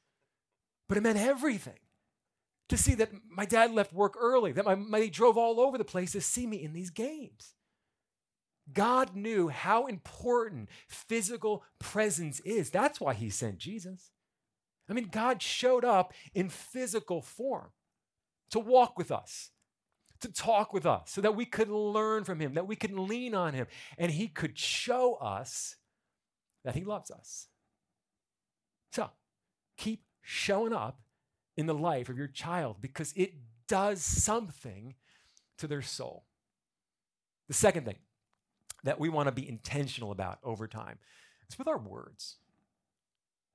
but 0.89 0.97
it 0.97 1.03
meant 1.03 1.19
everything 1.19 1.79
to 2.69 2.77
see 2.77 2.95
that 2.95 3.11
my 3.31 3.45
dad 3.45 3.73
left 3.73 3.93
work 3.93 4.15
early, 4.21 4.53
that 4.53 4.65
my, 4.65 5.01
he 5.01 5.11
drove 5.11 5.39
all 5.39 5.61
over 5.61 5.79
the 5.79 5.85
place 5.85 6.13
to 6.13 6.21
see 6.21 6.47
me 6.47 6.63
in 6.63 6.73
these 6.73 6.91
games. 6.91 7.55
God 8.73 9.17
knew 9.17 9.49
how 9.49 9.87
important 9.87 10.69
physical 10.89 11.65
presence 11.79 12.41
is. 12.41 12.71
That's 12.71 13.01
why 13.01 13.15
he 13.15 13.31
sent 13.31 13.59
Jesus. 13.59 14.11
I 14.89 14.93
mean, 14.93 15.09
God 15.11 15.43
showed 15.43 15.85
up 15.85 16.13
in 16.35 16.49
physical 16.49 17.23
form 17.23 17.71
to 18.51 18.59
walk 18.59 18.99
with 18.99 19.11
us, 19.11 19.51
to 20.21 20.33
talk 20.33 20.73
with 20.73 20.87
us, 20.87 21.11
so 21.11 21.21
that 21.21 21.37
we 21.37 21.45
could 21.45 21.69
learn 21.69 22.25
from 22.25 22.41
him, 22.41 22.55
that 22.55 22.67
we 22.67 22.77
could 22.77 22.93
lean 22.93 23.35
on 23.35 23.55
him, 23.55 23.67
and 23.97 24.13
he 24.13 24.29
could 24.29 24.59
show 24.59 25.15
us 25.15 25.77
that 26.65 26.75
he 26.75 26.85
loves 26.85 27.11
us. 27.11 27.49
So 28.93 29.11
keep 29.77 30.03
showing 30.23 30.73
up 30.73 31.01
in 31.59 31.67
the 31.67 31.75
life 31.75 32.09
of 32.09 32.17
your 32.17 32.29
child 32.29 32.77
because 32.81 33.13
it 33.17 33.35
does 33.67 34.01
something 34.01 34.95
to 35.59 35.67
their 35.67 35.83
soul. 35.83 36.25
The 37.49 37.55
second 37.55 37.85
thing 37.85 37.99
that 38.85 39.01
we 39.01 39.09
want 39.09 39.27
to 39.27 39.33
be 39.33 39.47
intentional 39.47 40.13
about 40.13 40.39
over 40.45 40.69
time 40.69 41.01
is 41.51 41.59
with 41.59 41.67
our 41.67 41.77
words. 41.77 42.37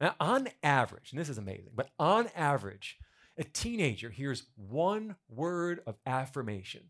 Now, 0.01 0.15
on 0.19 0.49
average, 0.61 1.11
and 1.11 1.19
this 1.19 1.29
is 1.29 1.37
amazing, 1.37 1.71
but 1.73 1.91
on 1.97 2.27
average, 2.35 2.97
a 3.37 3.45
teenager 3.45 4.09
hears 4.09 4.43
one 4.57 5.15
word 5.29 5.79
of 5.87 5.95
affirmation 6.05 6.89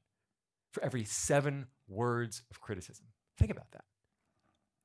for 0.72 0.84
every 0.84 1.04
seven 1.04 1.68
words 1.88 2.42
of 2.50 2.60
criticism. 2.60 3.06
Think 3.38 3.52
about 3.52 3.70
that. 3.72 3.84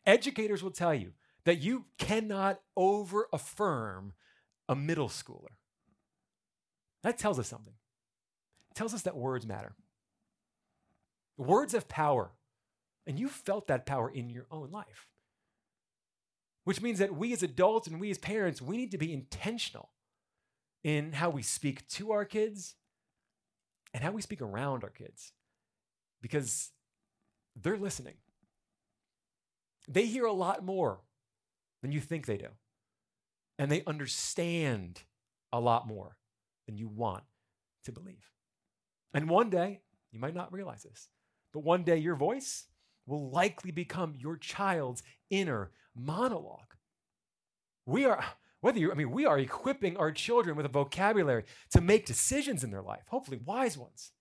Educators 0.05 0.63
will 0.63 0.73
tell 0.73 0.95
you 0.95 1.13
that 1.47 1.61
you 1.63 1.87
cannot 1.99 2.61
over 2.77 3.29
affirm 3.33 4.13
a 4.69 4.77
middle 4.77 5.09
schooler. 5.09 5.57
That 7.03 7.19
tells 7.19 7.39
us 7.39 7.49
something. 7.49 7.75
It 8.71 8.75
tells 8.75 8.95
us 8.95 9.03
that 9.03 9.17
words 9.17 9.47
matter. 9.47 9.75
Words 11.37 11.73
have 11.73 11.89
power, 11.89 12.33
and 13.07 13.19
you 13.19 13.29
felt 13.29 13.69
that 13.69 13.87
power 13.87 14.11
in 14.11 14.29
your 14.29 14.47
own 14.51 14.71
life. 14.71 15.07
Which 16.65 16.83
means 16.83 16.99
that 16.99 17.15
we 17.15 17.33
as 17.33 17.43
adults 17.43 17.87
and 17.87 18.01
we 18.01 18.11
as 18.11 18.19
parents, 18.19 18.61
we 18.61 18.77
need 18.77 18.91
to 18.91 18.99
be 18.99 19.13
intentional 19.13 19.91
in 20.85 21.13
how 21.13 21.31
we 21.31 21.43
speak 21.43 21.89
to 21.89 22.11
our 22.11 22.25
kids 22.25 22.75
and 23.95 24.03
how 24.05 24.11
we 24.11 24.21
speak 24.21 24.43
around 24.43 24.85
our 24.85 24.91
kids 24.91 25.33
because 26.21 26.71
they're 27.57 27.79
listening. 27.79 28.15
They 29.89 30.05
hear 30.05 30.27
a 30.27 30.33
lot 30.33 30.65
more 30.65 31.01
than 31.81 31.93
you 31.93 32.01
think 32.01 32.27
they 32.27 32.37
do, 32.37 32.49
and 33.59 33.71
they 33.71 33.83
understand 33.87 35.05
a 35.53 35.61
lot 35.61 35.87
more 35.87 36.18
than 36.69 36.77
you 36.77 36.87
want 36.87 37.25
to 37.85 37.93
believe. 37.93 38.31
And 39.15 39.29
one 39.29 39.49
day, 39.49 39.81
you 40.13 40.21
might 40.21 40.35
not 40.35 40.53
realize 40.53 40.83
this, 40.83 41.09
but 41.55 41.65
one 41.65 41.83
day 41.83 41.97
your 41.97 42.15
voice 42.15 42.67
will 43.07 43.31
likely 43.31 43.71
become 43.71 44.15
your 44.19 44.37
child's 44.37 45.03
inner 45.31 45.71
monologue. 45.97 46.75
We 47.87 48.05
are, 48.05 48.23
whether 48.61 48.79
you, 48.79 48.93
I 48.93 48.95
mean, 48.95 49.11
we 49.11 49.25
are 49.25 49.39
equipping 49.39 49.97
our 49.97 50.13
children 50.13 50.57
with 50.57 50.67
a 50.67 50.69
vocabulary 50.69 51.45
to 51.71 51.81
make 51.81 52.05
decisions 52.05 52.63
in 52.63 52.71
their 52.71 52.83
life, 52.83 53.05
hopefully 53.09 53.41
wise 53.43 53.79
ones. 53.79 54.13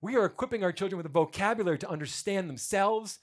We 0.00 0.16
are 0.16 0.24
equipping 0.24 0.64
our 0.64 0.72
children 0.72 0.96
with 0.96 1.06
a 1.06 1.08
vocabulary 1.08 1.78
to 1.78 1.88
understand 1.88 2.50
themselves, 2.50 3.20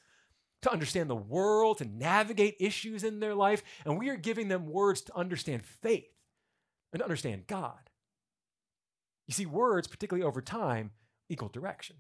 to 0.62 0.72
understand 0.72 1.10
the 1.10 1.16
world, 1.16 1.80
to 1.80 1.86
navigate 1.86 2.56
issues 2.62 3.04
in 3.04 3.20
their 3.20 3.36
life, 3.36 3.62
and 3.84 4.00
we 4.00 4.08
are 4.08 4.16
giving 4.16 4.48
them 4.48 4.68
words 4.68 5.02
to 5.02 5.18
understand 5.18 5.66
faith 5.66 6.08
and 6.94 7.02
to 7.02 7.04
understand 7.04 7.46
God. 7.46 7.91
You 9.28 9.34
see, 9.34 9.46
words, 9.46 9.88
particularly 9.88 10.26
over 10.26 10.42
time, 10.42 10.92
equal 11.30 11.50
direction. 11.50 11.98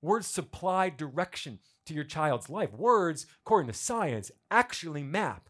Words 0.00 0.26
supply 0.26 0.88
direction 0.88 1.60
to 1.86 1.94
your 1.94 2.04
child's 2.04 2.50
life. 2.50 2.72
Words, 2.72 3.26
according 3.44 3.70
to 3.70 3.78
science, 3.78 4.30
actually 4.50 5.02
map 5.02 5.48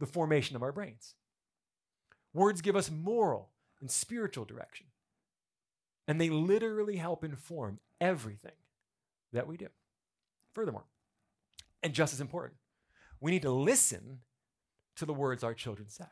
the 0.00 0.06
formation 0.06 0.56
of 0.56 0.62
our 0.62 0.72
brains. 0.72 1.14
Words 2.34 2.62
give 2.62 2.74
us 2.74 2.90
moral 2.90 3.50
and 3.80 3.90
spiritual 3.90 4.44
direction, 4.44 4.86
and 6.08 6.20
they 6.20 6.30
literally 6.30 6.96
help 6.96 7.24
inform 7.24 7.78
everything 8.00 8.52
that 9.32 9.46
we 9.46 9.56
do. 9.56 9.68
Furthermore, 10.54 10.84
and 11.82 11.92
just 11.92 12.12
as 12.12 12.20
important, 12.20 12.58
we 13.20 13.30
need 13.30 13.42
to 13.42 13.50
listen 13.50 14.20
to 14.96 15.06
the 15.06 15.14
words 15.14 15.44
our 15.44 15.54
children 15.54 15.88
say. 15.88 16.04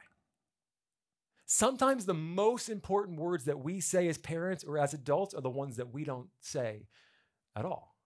Sometimes 1.52 2.06
the 2.06 2.14
most 2.14 2.68
important 2.68 3.18
words 3.18 3.46
that 3.46 3.58
we 3.58 3.80
say 3.80 4.06
as 4.06 4.16
parents 4.16 4.62
or 4.62 4.78
as 4.78 4.94
adults 4.94 5.34
are 5.34 5.40
the 5.40 5.50
ones 5.50 5.78
that 5.78 5.92
we 5.92 6.04
don't 6.04 6.28
say 6.38 6.86
at 7.56 7.64
all. 7.64 7.96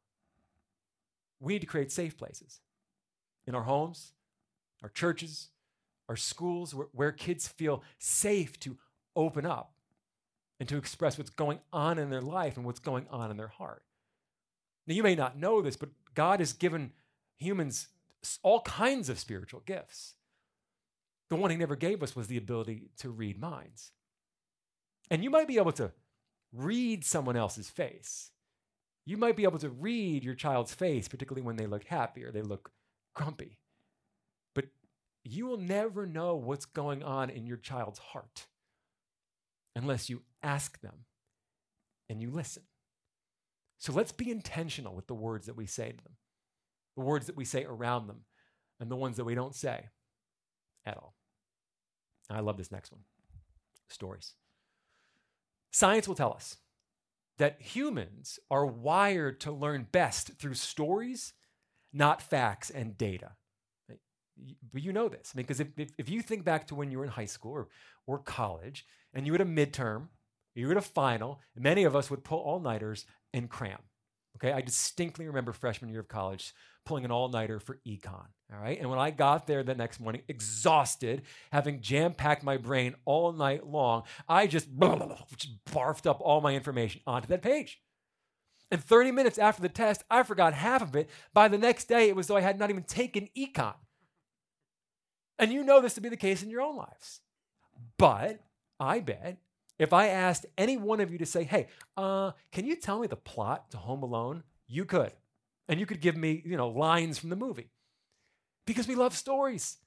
We 1.40 1.52
need 1.52 1.58
to 1.58 1.66
create 1.66 1.92
safe 1.92 2.16
places 2.16 2.60
in 3.46 3.54
our 3.54 3.64
homes, 3.64 4.14
our 4.82 4.88
churches, 4.88 5.48
our 6.08 6.16
schools, 6.16 6.74
where, 6.74 6.86
where 6.92 7.12
kids 7.12 7.46
feel 7.46 7.82
safe 7.98 8.58
to 8.60 8.78
open 9.14 9.44
up 9.44 9.74
and 10.58 10.66
to 10.70 10.78
express 10.78 11.18
what's 11.18 11.28
going 11.28 11.60
on 11.70 11.98
in 11.98 12.08
their 12.08 12.22
life 12.22 12.56
and 12.56 12.64
what's 12.64 12.80
going 12.80 13.06
on 13.10 13.30
in 13.30 13.36
their 13.36 13.48
heart. 13.48 13.82
Now, 14.86 14.94
you 14.94 15.02
may 15.02 15.14
not 15.14 15.38
know 15.38 15.60
this, 15.60 15.76
but 15.76 15.90
God 16.14 16.40
has 16.40 16.54
given 16.54 16.92
humans 17.36 17.88
all 18.42 18.62
kinds 18.62 19.10
of 19.10 19.18
spiritual 19.18 19.60
gifts. 19.66 20.14
The 21.34 21.40
one 21.40 21.50
he 21.50 21.56
never 21.56 21.74
gave 21.74 22.00
us 22.00 22.14
was 22.14 22.28
the 22.28 22.36
ability 22.36 22.90
to 22.98 23.10
read 23.10 23.40
minds. 23.40 23.90
And 25.10 25.24
you 25.24 25.30
might 25.30 25.48
be 25.48 25.56
able 25.56 25.72
to 25.72 25.90
read 26.52 27.04
someone 27.04 27.34
else's 27.34 27.68
face. 27.68 28.30
You 29.04 29.16
might 29.16 29.36
be 29.36 29.42
able 29.42 29.58
to 29.58 29.68
read 29.68 30.22
your 30.22 30.36
child's 30.36 30.72
face, 30.72 31.08
particularly 31.08 31.44
when 31.44 31.56
they 31.56 31.66
look 31.66 31.86
happy 31.86 32.22
or 32.22 32.30
they 32.30 32.40
look 32.40 32.70
grumpy. 33.16 33.58
But 34.54 34.66
you 35.24 35.46
will 35.46 35.58
never 35.58 36.06
know 36.06 36.36
what's 36.36 36.66
going 36.66 37.02
on 37.02 37.30
in 37.30 37.48
your 37.48 37.56
child's 37.56 37.98
heart 37.98 38.46
unless 39.74 40.08
you 40.08 40.22
ask 40.40 40.80
them 40.82 41.04
and 42.08 42.22
you 42.22 42.30
listen. 42.30 42.62
So 43.78 43.92
let's 43.92 44.12
be 44.12 44.30
intentional 44.30 44.94
with 44.94 45.08
the 45.08 45.14
words 45.14 45.46
that 45.46 45.56
we 45.56 45.66
say 45.66 45.90
to 45.90 46.04
them 46.04 46.14
the 46.96 47.02
words 47.02 47.26
that 47.26 47.36
we 47.36 47.44
say 47.44 47.64
around 47.64 48.06
them, 48.06 48.20
and 48.78 48.88
the 48.88 48.94
ones 48.94 49.16
that 49.16 49.24
we 49.24 49.34
don't 49.34 49.56
say 49.56 49.88
at 50.86 50.96
all. 50.96 51.13
I 52.30 52.40
love 52.40 52.56
this 52.56 52.72
next 52.72 52.92
one 52.92 53.02
stories. 53.88 54.34
Science 55.70 56.08
will 56.08 56.14
tell 56.14 56.32
us 56.32 56.56
that 57.38 57.60
humans 57.60 58.38
are 58.50 58.64
wired 58.64 59.40
to 59.40 59.52
learn 59.52 59.88
best 59.90 60.32
through 60.38 60.54
stories, 60.54 61.32
not 61.92 62.22
facts 62.22 62.70
and 62.70 62.96
data. 62.96 63.32
But 64.72 64.82
you 64.82 64.92
know 64.92 65.08
this 65.08 65.32
because 65.34 65.60
if, 65.60 65.68
if, 65.76 65.90
if, 65.96 66.08
you 66.08 66.20
think 66.20 66.44
back 66.44 66.66
to 66.68 66.74
when 66.74 66.90
you 66.90 66.98
were 66.98 67.04
in 67.04 67.10
high 67.10 67.24
school 67.24 67.52
or, 67.52 67.68
or 68.06 68.18
college 68.18 68.84
and 69.12 69.26
you 69.26 69.32
had 69.32 69.40
a 69.40 69.44
midterm, 69.44 70.08
you 70.54 70.68
had 70.68 70.76
a 70.76 70.82
final, 70.82 71.40
many 71.56 71.84
of 71.84 71.94
us 71.94 72.10
would 72.10 72.24
pull 72.24 72.40
all 72.40 72.60
nighters 72.60 73.06
and 73.32 73.48
cram. 73.48 73.78
Okay, 74.36 74.52
I 74.52 74.60
distinctly 74.60 75.26
remember 75.26 75.52
freshman 75.52 75.90
year 75.90 76.00
of 76.00 76.08
college 76.08 76.54
pulling 76.84 77.04
an 77.04 77.10
all 77.10 77.28
nighter 77.28 77.58
for 77.60 77.78
econ. 77.86 78.26
All 78.52 78.60
right. 78.60 78.78
And 78.78 78.90
when 78.90 78.98
I 78.98 79.10
got 79.10 79.46
there 79.46 79.62
the 79.62 79.74
next 79.74 80.00
morning, 80.00 80.22
exhausted, 80.28 81.22
having 81.50 81.80
jam 81.80 82.12
packed 82.12 82.42
my 82.42 82.56
brain 82.56 82.94
all 83.04 83.32
night 83.32 83.66
long, 83.66 84.02
I 84.28 84.46
just, 84.46 84.68
blah, 84.70 84.94
blah, 84.96 85.06
blah, 85.06 85.18
just 85.36 85.64
barfed 85.66 86.06
up 86.06 86.20
all 86.20 86.40
my 86.40 86.54
information 86.54 87.00
onto 87.06 87.28
that 87.28 87.42
page. 87.42 87.80
And 88.70 88.82
30 88.82 89.12
minutes 89.12 89.38
after 89.38 89.62
the 89.62 89.68
test, 89.68 90.04
I 90.10 90.22
forgot 90.22 90.52
half 90.52 90.82
of 90.82 90.96
it. 90.96 91.08
By 91.32 91.48
the 91.48 91.58
next 91.58 91.86
day, 91.86 92.08
it 92.08 92.16
was 92.16 92.26
though 92.26 92.36
I 92.36 92.40
had 92.40 92.58
not 92.58 92.70
even 92.70 92.82
taken 92.82 93.28
econ. 93.36 93.74
And 95.38 95.52
you 95.52 95.64
know 95.64 95.80
this 95.80 95.94
to 95.94 96.00
be 96.00 96.08
the 96.08 96.16
case 96.16 96.42
in 96.42 96.50
your 96.50 96.60
own 96.60 96.76
lives. 96.76 97.20
But 97.98 98.40
I 98.78 99.00
bet 99.00 99.38
if 99.78 99.92
I 99.92 100.08
asked 100.08 100.46
any 100.56 100.76
one 100.76 101.00
of 101.00 101.10
you 101.10 101.18
to 101.18 101.26
say, 101.26 101.44
hey, 101.44 101.68
uh, 101.96 102.32
can 102.52 102.64
you 102.64 102.76
tell 102.76 103.00
me 103.00 103.06
the 103.06 103.16
plot 103.16 103.70
to 103.72 103.76
Home 103.76 104.02
Alone? 104.02 104.44
You 104.66 104.84
could. 104.84 105.12
And 105.68 105.80
you 105.80 105.86
could 105.86 106.00
give 106.00 106.16
me, 106.16 106.42
you 106.44 106.56
know, 106.56 106.68
lines 106.68 107.18
from 107.18 107.30
the 107.30 107.36
movie. 107.36 107.70
Because 108.66 108.86
we 108.86 108.94
love 108.94 109.16
stories. 109.16 109.78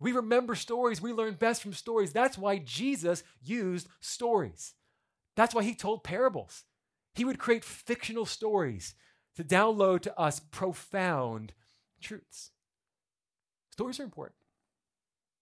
We 0.00 0.12
remember 0.12 0.54
stories. 0.54 1.00
We 1.00 1.12
learn 1.12 1.34
best 1.34 1.62
from 1.62 1.72
stories. 1.72 2.12
That's 2.12 2.38
why 2.38 2.58
Jesus 2.58 3.22
used 3.42 3.88
stories. 4.00 4.74
That's 5.36 5.54
why 5.54 5.62
he 5.62 5.74
told 5.74 6.04
parables. 6.04 6.64
He 7.14 7.24
would 7.24 7.38
create 7.38 7.64
fictional 7.64 8.26
stories 8.26 8.94
to 9.36 9.44
download 9.44 10.00
to 10.00 10.18
us 10.18 10.40
profound 10.40 11.52
truths. 12.00 12.50
Stories 13.70 14.00
are 14.00 14.04
important. 14.04 14.36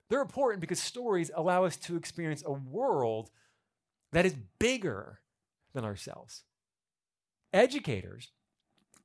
They're 0.08 0.22
important 0.22 0.60
because 0.60 0.80
stories 0.80 1.30
allow 1.34 1.64
us 1.64 1.76
to 1.78 1.96
experience 1.96 2.42
a 2.44 2.52
world 2.52 3.30
that 4.12 4.26
is 4.26 4.34
bigger 4.58 5.20
than 5.72 5.84
ourselves. 5.84 6.44
Educators 7.52 8.30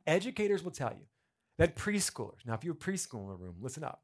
Educators 0.07 0.63
will 0.63 0.71
tell 0.71 0.93
you 0.93 1.05
that 1.57 1.75
preschoolers, 1.75 2.45
now 2.45 2.53
if 2.53 2.63
you 2.63 2.71
have 2.71 2.81
a 2.81 2.91
preschool 2.91 3.23
in 3.23 3.29
the 3.29 3.35
room, 3.35 3.55
listen 3.61 3.83
up. 3.83 4.01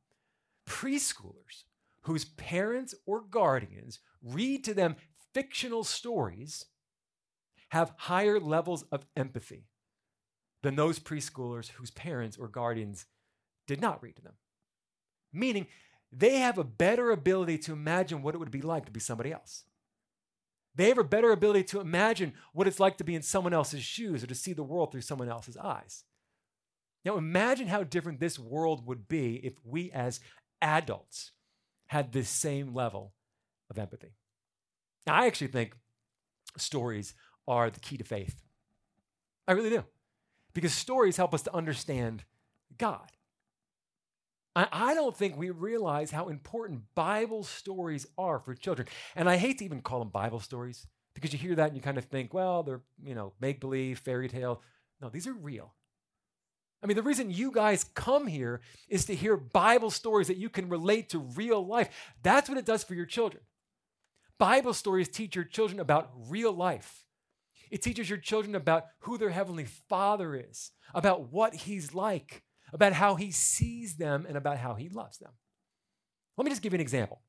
Preschoolers 0.68 1.64
whose 2.02 2.26
parents 2.26 2.94
or 3.06 3.22
guardians 3.22 4.00
read 4.24 4.64
to 4.64 4.74
them 4.74 4.96
fictional 5.34 5.84
stories 5.84 6.66
have 7.70 7.94
higher 7.98 8.40
levels 8.40 8.84
of 8.92 9.06
empathy 9.16 9.66
than 10.64 10.76
those 10.76 11.00
preschoolers 11.00 11.72
whose 11.72 11.92
parents 11.92 12.38
or 12.38 12.48
guardians 12.48 13.06
did 13.66 13.82
not 13.82 14.02
read 14.02 14.16
to 14.16 14.22
them. 14.22 14.34
Meaning, 15.34 15.68
they 16.12 16.38
have 16.38 16.58
a 16.58 16.64
better 16.64 17.12
ability 17.12 17.58
to 17.58 17.74
imagine 17.74 18.22
what 18.22 18.34
it 18.34 18.38
would 18.38 18.52
be 18.52 18.62
like 18.62 18.86
to 18.86 18.92
be 18.92 19.00
somebody 19.00 19.34
else. 19.34 19.66
They 20.78 20.88
have 20.90 20.98
a 20.98 21.04
better 21.04 21.32
ability 21.32 21.64
to 21.66 21.82
imagine 21.82 22.34
what 22.54 22.68
it's 22.68 22.80
like 22.80 22.98
to 22.98 23.04
be 23.04 23.16
in 23.16 23.24
someone 23.24 23.54
else's 23.54 23.84
shoes 23.84 24.24
or 24.24 24.28
to 24.28 24.36
see 24.36 24.54
the 24.54 24.64
world 24.64 24.92
through 24.92 25.02
someone 25.02 25.28
else's 25.28 25.58
eyes. 25.58 26.04
Now, 27.04 27.18
imagine 27.18 27.68
how 27.68 27.84
different 27.84 28.20
this 28.20 28.38
world 28.40 28.86
would 28.88 29.08
be 29.08 29.36
if 29.38 29.54
we 29.66 29.92
as 29.92 30.20
adults 30.62 31.32
had 31.88 32.12
this 32.12 32.30
same 32.30 32.74
level 32.74 33.14
of 33.70 33.78
empathy. 33.80 34.16
Now, 35.06 35.16
I 35.16 35.26
actually 35.26 35.48
think 35.48 35.74
stories 36.58 37.14
are 37.48 37.70
the 37.70 37.80
key 37.80 37.98
to 37.98 38.04
faith. 38.04 38.44
I 39.48 39.54
really 39.54 39.70
do. 39.70 39.84
because 40.54 40.74
stories 40.74 41.18
help 41.18 41.34
us 41.36 41.44
to 41.44 41.56
understand 41.56 42.24
God. 42.78 43.12
I, 44.72 44.94
don't 44.96 45.16
think 45.16 45.38
we 45.38 45.52
realize 45.52 46.10
how 46.10 46.30
important 46.30 46.82
Bible 46.96 47.44
stories 47.44 48.08
are 48.18 48.40
for 48.40 48.56
children. 48.56 48.88
And 49.16 49.30
I 49.30 49.38
hate 49.38 49.60
to 49.60 49.66
even 49.66 49.82
call 49.82 50.00
them 50.00 50.10
Bible 50.10 50.40
stories 50.40 50.88
because 51.14 51.32
you 51.32 51.40
hear 51.40 51.56
that 51.56 51.68
and 51.68 51.76
you 51.76 51.82
kind 51.82 51.98
of 51.98 52.06
think, 52.06 52.34
well, 52.34 52.64
they're, 52.64 52.82
you 53.04 53.14
know, 53.14 53.34
make 53.40 53.60
believe, 53.60 54.00
fairy 54.00 54.28
tale. 54.28 54.62
No, 55.02 55.10
these 55.10 55.28
are 55.28 55.34
real. 55.34 55.76
I 56.82 56.88
mean, 56.88 56.96
the 56.96 57.04
reason 57.04 57.32
you 57.32 57.52
guys 57.52 57.84
come 57.84 58.28
here 58.28 58.62
is 58.88 59.06
to 59.06 59.16
hear 59.16 59.36
Bible 59.36 59.92
stories 59.92 60.28
that 60.28 60.38
you 60.38 60.50
can 60.50 60.70
relate 60.70 61.10
to 61.10 61.20
real 61.20 61.66
life. 61.66 61.90
That's 62.24 62.50
what 62.50 62.58
it 62.58 62.66
does 62.66 62.84
for 62.84 62.94
your 62.94 63.06
children. 63.06 63.44
Bible 64.38 64.74
stories 64.74 65.10
teach 65.10 65.36
your 65.36 65.46
children 65.46 65.80
about 65.80 66.12
real 66.30 66.54
life. 66.54 67.04
It 67.72 67.82
teaches 67.82 68.10
your 68.10 68.20
children 68.20 68.56
about 68.56 68.86
who 69.00 69.18
their 69.18 69.32
heavenly 69.32 69.66
Father 69.66 70.36
is, 70.36 70.72
about 70.94 71.32
what 71.32 71.54
He's 71.54 71.94
like, 71.94 72.44
about 72.74 72.94
how 72.94 73.16
He 73.16 73.32
sees 73.32 73.96
them, 73.96 74.26
and 74.28 74.38
about 74.38 74.58
how 74.58 74.76
He 74.76 74.90
loves 74.90 75.18
them. 75.18 75.32
Let 76.38 76.46
me 76.46 76.52
just 76.52 76.62
give 76.62 76.74
you 76.74 76.78
an 76.78 76.82
example 76.82 77.22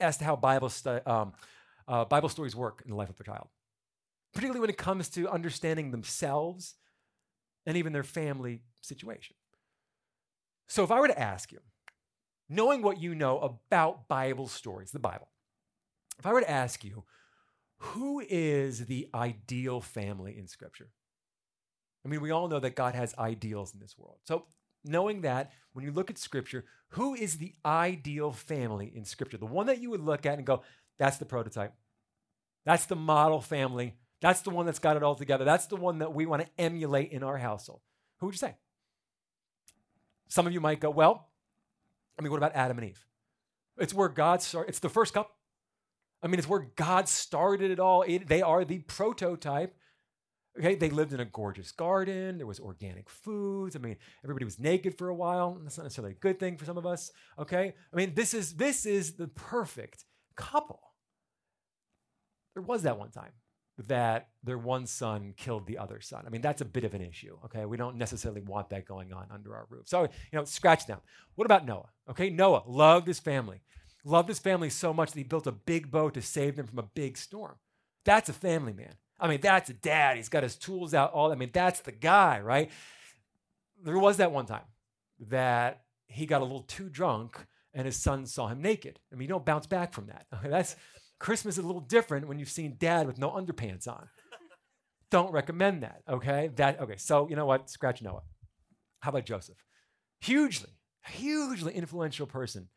as 0.00 0.16
to 0.18 0.24
how 0.24 0.36
Bible, 0.36 0.68
stu- 0.68 1.00
um, 1.06 1.32
uh, 1.86 2.04
Bible 2.04 2.28
stories 2.28 2.54
work 2.54 2.82
in 2.84 2.90
the 2.90 2.96
life 2.96 3.10
of 3.10 3.18
a 3.18 3.24
child, 3.24 3.48
particularly 4.32 4.60
when 4.60 4.70
it 4.70 4.76
comes 4.78 5.08
to 5.10 5.28
understanding 5.28 5.90
themselves 5.90 6.74
and 7.66 7.76
even 7.76 7.92
their 7.92 8.04
family 8.04 8.62
situation. 8.80 9.36
So, 10.68 10.84
if 10.84 10.90
I 10.90 11.00
were 11.00 11.08
to 11.08 11.18
ask 11.18 11.50
you, 11.50 11.60
knowing 12.48 12.82
what 12.82 13.00
you 13.00 13.14
know 13.14 13.38
about 13.38 14.08
Bible 14.08 14.48
stories, 14.48 14.90
the 14.90 14.98
Bible, 14.98 15.28
if 16.18 16.26
I 16.26 16.32
were 16.32 16.40
to 16.40 16.50
ask 16.50 16.84
you, 16.84 17.04
who 17.78 18.20
is 18.20 18.86
the 18.86 19.08
ideal 19.14 19.80
family 19.80 20.36
in 20.36 20.46
Scripture? 20.48 20.90
I 22.08 22.10
mean, 22.10 22.22
we 22.22 22.30
all 22.30 22.48
know 22.48 22.58
that 22.58 22.74
God 22.74 22.94
has 22.94 23.14
ideals 23.18 23.74
in 23.74 23.80
this 23.80 23.98
world. 23.98 24.16
So, 24.24 24.46
knowing 24.82 25.20
that, 25.22 25.52
when 25.74 25.84
you 25.84 25.92
look 25.92 26.08
at 26.08 26.16
Scripture, 26.16 26.64
who 26.92 27.14
is 27.14 27.36
the 27.36 27.52
ideal 27.66 28.32
family 28.32 28.90
in 28.94 29.04
Scripture? 29.04 29.36
The 29.36 29.44
one 29.44 29.66
that 29.66 29.82
you 29.82 29.90
would 29.90 30.00
look 30.00 30.24
at 30.24 30.38
and 30.38 30.46
go, 30.46 30.62
that's 30.98 31.18
the 31.18 31.26
prototype. 31.26 31.74
That's 32.64 32.86
the 32.86 32.96
model 32.96 33.42
family. 33.42 33.94
That's 34.22 34.40
the 34.40 34.48
one 34.48 34.64
that's 34.64 34.78
got 34.78 34.96
it 34.96 35.02
all 35.02 35.16
together. 35.16 35.44
That's 35.44 35.66
the 35.66 35.76
one 35.76 35.98
that 35.98 36.14
we 36.14 36.24
want 36.24 36.40
to 36.40 36.48
emulate 36.56 37.12
in 37.12 37.22
our 37.22 37.36
household. 37.36 37.80
Who 38.20 38.26
would 38.26 38.34
you 38.34 38.38
say? 38.38 38.54
Some 40.28 40.46
of 40.46 40.54
you 40.54 40.60
might 40.62 40.80
go, 40.80 40.88
well, 40.88 41.28
I 42.18 42.22
mean, 42.22 42.30
what 42.30 42.38
about 42.38 42.56
Adam 42.56 42.78
and 42.78 42.88
Eve? 42.88 43.04
It's 43.76 43.92
where 43.92 44.08
God 44.08 44.40
started. 44.40 44.70
It's 44.70 44.78
the 44.78 44.88
first 44.88 45.12
couple. 45.12 45.32
I 46.22 46.26
mean, 46.26 46.38
it's 46.38 46.48
where 46.48 46.70
God 46.74 47.06
started 47.06 47.70
it 47.70 47.78
all. 47.78 48.00
It, 48.00 48.28
they 48.28 48.40
are 48.40 48.64
the 48.64 48.78
prototype. 48.78 49.74
Okay, 50.58 50.74
they 50.74 50.90
lived 50.90 51.12
in 51.12 51.20
a 51.20 51.24
gorgeous 51.24 51.70
garden. 51.70 52.38
There 52.38 52.46
was 52.46 52.58
organic 52.58 53.08
foods. 53.08 53.76
I 53.76 53.78
mean, 53.78 53.96
everybody 54.24 54.44
was 54.44 54.58
naked 54.58 54.98
for 54.98 55.08
a 55.08 55.14
while. 55.14 55.58
That's 55.62 55.78
not 55.78 55.84
necessarily 55.84 56.14
a 56.14 56.18
good 56.18 56.40
thing 56.40 56.56
for 56.56 56.64
some 56.64 56.76
of 56.76 56.86
us. 56.86 57.10
Okay, 57.38 57.74
I 57.92 57.96
mean, 57.96 58.14
this 58.14 58.34
is 58.34 58.54
this 58.54 58.84
is 58.86 59.14
the 59.14 59.28
perfect 59.28 60.04
couple. 60.36 60.80
There 62.54 62.62
was 62.62 62.82
that 62.82 62.98
one 62.98 63.10
time 63.10 63.32
that 63.86 64.30
their 64.42 64.58
one 64.58 64.86
son 64.86 65.32
killed 65.36 65.66
the 65.68 65.78
other 65.78 66.00
son. 66.00 66.24
I 66.26 66.30
mean, 66.30 66.40
that's 66.40 66.60
a 66.60 66.64
bit 66.64 66.82
of 66.82 66.94
an 66.94 67.02
issue. 67.02 67.38
Okay, 67.44 67.64
we 67.64 67.76
don't 67.76 67.96
necessarily 67.96 68.40
want 68.40 68.70
that 68.70 68.84
going 68.84 69.12
on 69.12 69.26
under 69.30 69.54
our 69.54 69.66
roof. 69.70 69.88
So 69.88 70.02
you 70.02 70.08
know, 70.32 70.44
scratch 70.44 70.86
that. 70.86 71.00
What 71.36 71.44
about 71.44 71.64
Noah? 71.64 71.90
Okay, 72.10 72.30
Noah 72.30 72.64
loved 72.66 73.06
his 73.06 73.20
family 73.20 73.62
loved 74.04 74.28
his 74.28 74.38
family 74.38 74.70
so 74.70 74.92
much 74.92 75.12
that 75.12 75.18
he 75.18 75.24
built 75.24 75.46
a 75.46 75.52
big 75.52 75.90
boat 75.90 76.14
to 76.14 76.22
save 76.22 76.56
them 76.56 76.66
from 76.66 76.78
a 76.78 76.82
big 76.82 77.16
storm. 77.16 77.56
That's 78.04 78.28
a 78.28 78.32
family 78.32 78.72
man. 78.72 78.94
I 79.20 79.28
mean, 79.28 79.40
that's 79.40 79.70
a 79.70 79.74
dad. 79.74 80.16
He's 80.16 80.28
got 80.28 80.42
his 80.42 80.56
tools 80.56 80.94
out. 80.94 81.12
All 81.12 81.32
I 81.32 81.34
mean, 81.34 81.50
that's 81.52 81.80
the 81.80 81.92
guy, 81.92 82.40
right? 82.40 82.70
There 83.82 83.98
was 83.98 84.18
that 84.18 84.32
one 84.32 84.46
time 84.46 84.64
that 85.28 85.82
he 86.06 86.26
got 86.26 86.40
a 86.40 86.44
little 86.44 86.62
too 86.62 86.88
drunk 86.88 87.38
and 87.74 87.86
his 87.86 87.96
son 87.96 88.26
saw 88.26 88.48
him 88.48 88.62
naked. 88.62 88.98
I 89.12 89.16
mean, 89.16 89.22
you 89.22 89.28
don't 89.28 89.44
bounce 89.44 89.66
back 89.66 89.92
from 89.92 90.06
that. 90.06 90.26
Okay, 90.34 90.48
that's 90.50 90.76
Christmas 91.18 91.58
is 91.58 91.64
a 91.64 91.66
little 91.66 91.80
different 91.80 92.28
when 92.28 92.38
you've 92.38 92.48
seen 92.48 92.76
dad 92.78 93.06
with 93.06 93.18
no 93.18 93.30
underpants 93.30 93.88
on. 93.88 94.08
don't 95.10 95.32
recommend 95.32 95.82
that. 95.82 96.02
Okay, 96.08 96.50
that 96.56 96.80
okay. 96.80 96.96
So 96.96 97.28
you 97.28 97.36
know 97.36 97.46
what? 97.46 97.68
Scratch 97.68 98.02
Noah. 98.02 98.22
How 99.00 99.10
about 99.10 99.26
Joseph? 99.26 99.58
Hugely, 100.20 100.70
hugely 101.06 101.74
influential 101.74 102.26
person 102.26 102.68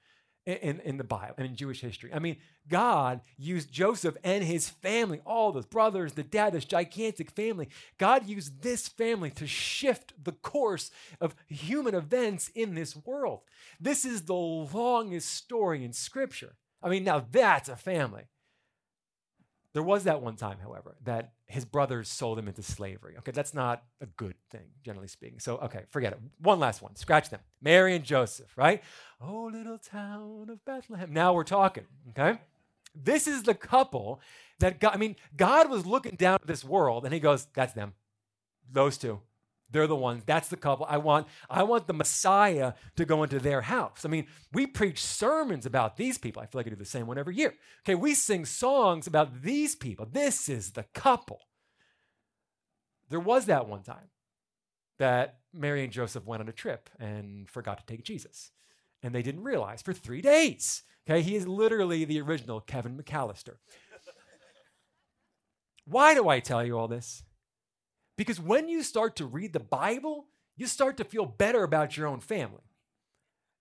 in, 0.45 0.80
in 0.80 0.97
the 0.97 1.04
Bible 1.04 1.36
and 1.38 1.47
in 1.47 1.56
Jewish 1.56 1.82
history. 1.82 2.12
I 2.13 2.19
mean, 2.19 2.38
God 2.67 3.21
used 3.38 3.71
Joseph 3.71 4.17
and 4.23 4.43
his 4.43 4.69
family, 4.69 5.21
all 5.25 5.51
those 5.51 5.65
brothers, 5.65 6.13
the 6.13 6.23
dad, 6.23 6.54
this 6.54 6.65
gigantic 6.65 7.32
family. 7.32 7.69
God 7.97 8.27
used 8.27 8.62
this 8.62 8.88
family 8.88 9.30
to 9.32 9.45
shift 9.45 10.13
the 10.23 10.32
course 10.32 10.89
of 11.19 11.36
human 11.47 11.93
events 11.93 12.49
in 12.56 12.75
this 12.75 12.95
world. 12.95 13.41
This 13.80 14.04
is 14.04 14.23
the 14.23 14.34
longest 14.34 15.30
story 15.30 15.84
in 15.84 15.93
Scripture. 15.93 16.56
I 16.82 16.89
mean, 16.89 17.04
now 17.04 17.25
that's 17.32 17.69
a 17.69 17.75
family. 17.75 18.23
There 19.73 19.84
was 19.84 20.03
that 20.03 20.21
one 20.21 20.36
time, 20.36 20.57
however, 20.62 20.95
that 21.05 21.31
his 21.45 21.63
brothers 21.63 22.10
sold 22.10 22.38
him 22.38 22.47
into 22.47 22.62
slavery. 22.62 23.15
Okay, 23.19 23.31
that's 23.31 23.53
not 23.53 23.84
a 24.01 24.05
good 24.05 24.36
thing, 24.49 24.67
generally 24.84 25.07
speaking. 25.07 25.39
So, 25.39 25.57
okay, 25.57 25.84
forget 25.89 26.12
it. 26.12 26.19
One 26.39 26.60
last 26.60 26.81
one. 26.81 26.95
Scratch 26.95 27.29
them. 27.29 27.39
Mary 27.62 27.95
and 27.95 28.03
Joseph, 28.03 28.57
right? 28.57 28.84
Oh, 29.21 29.49
little 29.51 29.77
town 29.77 30.49
of 30.49 30.63
Bethlehem. 30.65 31.13
Now 31.13 31.34
we're 31.34 31.45
talking, 31.45 31.86
okay? 32.10 32.39
This 32.93 33.27
is 33.27 33.43
the 33.43 33.53
couple 33.53 34.19
that 34.60 34.79
God, 34.81 34.93
I 34.93 34.97
mean, 34.97 35.15
God 35.38 35.69
was 35.69 35.86
looking 35.86 36.15
down 36.15 36.36
at 36.36 36.47
this 36.47 36.65
world 36.65 37.05
and 37.05 37.13
he 37.13 37.21
goes, 37.21 37.47
that's 37.53 37.73
them. 37.73 37.93
Those 38.69 38.97
two. 38.97 39.21
They're 39.71 39.88
the 39.88 39.95
ones. 39.95 40.23
That's 40.25 40.49
the 40.49 40.57
couple. 40.57 40.86
I 40.89 40.97
want 40.97 41.27
I 41.49 41.63
want 41.63 41.88
the 41.88 41.93
Messiah 41.93 42.73
to 42.97 43.05
go 43.05 43.23
into 43.23 43.39
their 43.39 43.62
house. 43.62 44.05
I 44.05 44.10
mean, 44.10 44.27
we 44.51 44.67
preach 44.67 45.03
sermons 45.03 45.65
about 45.65 45.97
these 45.97 46.17
people. 46.17 46.41
I 46.41 46.45
feel 46.45 46.60
like 46.60 46.67
I 46.67 46.71
do 46.71 46.75
the 46.75 46.86
same 46.86 47.07
one 47.07 47.17
every 47.17 47.36
year. 47.36 47.53
Okay, 47.84 47.95
we 47.95 48.13
sing 48.13 48.45
songs 48.45 49.07
about 49.07 49.41
these 49.43 49.75
people. 49.75 50.05
This 50.05 50.49
is 50.49 50.71
the 50.71 50.84
couple. 50.93 51.39
There 53.10 53.19
was 53.19 53.45
that 53.45 53.67
one 53.67 53.84
time 53.84 54.10
that 54.99 55.39
Mary 55.53 55.84
and 55.84 55.91
Joseph 55.91 56.25
went 56.25 56.41
on 56.41 56.49
a 56.49 56.53
trip 56.53 56.89
and 56.99 57.49
forgot 57.49 57.79
to 57.79 57.86
take 57.86 58.03
Jesus. 58.03 58.51
And 59.03 59.15
they 59.15 59.23
didn't 59.23 59.43
realize 59.43 59.81
for 59.81 59.93
three 59.93 60.21
days. 60.21 60.84
Okay, 61.10 61.21
he 61.21 61.36
is 61.36 61.47
literally 61.47 62.05
the 62.05 62.21
original 62.21 62.62
Kevin 62.62 62.97
McAllister. 62.97 63.55
Why 65.86 66.13
do 66.13 66.29
I 66.29 66.39
tell 66.39 66.63
you 66.63 66.77
all 66.77 66.88
this? 66.88 67.23
Because 68.21 68.39
when 68.39 68.69
you 68.69 68.84
start 68.84 69.15
to 69.15 69.25
read 69.25 69.51
the 69.51 69.60
Bible, 69.60 70.27
you 70.55 70.67
start 70.67 70.95
to 70.97 71.03
feel 71.03 71.25
better 71.25 71.63
about 71.63 71.97
your 71.97 72.05
own 72.05 72.19
family. 72.19 72.62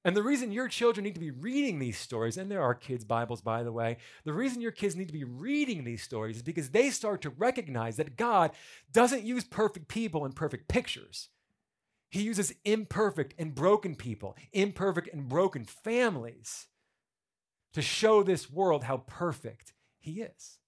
And 0.05 0.15
the 0.15 0.23
reason 0.23 0.53
your 0.53 0.69
children 0.69 1.05
need 1.05 1.15
to 1.15 1.19
be 1.21 1.31
reading 1.31 1.79
these 1.79 1.97
stories, 1.97 2.37
and 2.37 2.51
there 2.51 2.61
are 2.61 2.75
kids' 2.75 3.07
Bibles, 3.07 3.41
by 3.41 3.63
the 3.63 3.73
way, 3.73 3.97
the 4.25 4.35
reason 4.35 4.61
your 4.61 4.71
kids 4.71 4.97
need 4.97 5.07
to 5.07 5.15
be 5.15 5.25
reading 5.25 5.85
these 5.85 6.03
stories 6.03 6.37
is 6.37 6.43
because 6.43 6.69
they 6.69 6.91
start 6.91 7.23
to 7.23 7.31
recognize 7.31 7.97
that 7.97 8.19
God 8.19 8.51
doesn't 8.93 9.23
use 9.23 9.45
perfect 9.45 9.89
people 9.89 10.27
and 10.27 10.37
perfect 10.37 10.69
pictures. 10.69 11.31
He 12.11 12.21
uses 12.21 12.53
imperfect 12.63 13.33
and 13.39 13.55
broken 13.55 13.97
people, 13.97 14.37
imperfect 14.53 15.09
and 15.11 15.27
broken 15.27 15.65
families 15.65 16.67
to 17.73 17.81
show 17.81 18.23
this 18.23 18.51
world 18.51 18.85
how 18.85 18.99
perfect 19.07 19.73
He 19.99 20.21
is. 20.21 20.60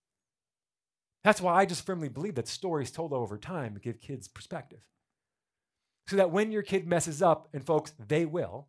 That's 1.25 1.41
why 1.41 1.55
I 1.55 1.67
just 1.67 1.87
firmly 1.87 2.09
believe 2.09 2.35
that 2.35 2.49
stories 2.49 2.91
told 2.91 3.13
over 3.13 3.39
time 3.39 3.79
give 3.83 4.01
kids 4.01 4.29
perspective. 4.29 4.81
So 6.09 6.17
that 6.17 6.33
when 6.33 6.51
your 6.51 6.63
kid 6.63 6.87
messes 6.87 7.23
up, 7.23 7.49
and 7.53 7.65
folks, 7.65 7.93
they 7.99 8.25
will, 8.25 8.69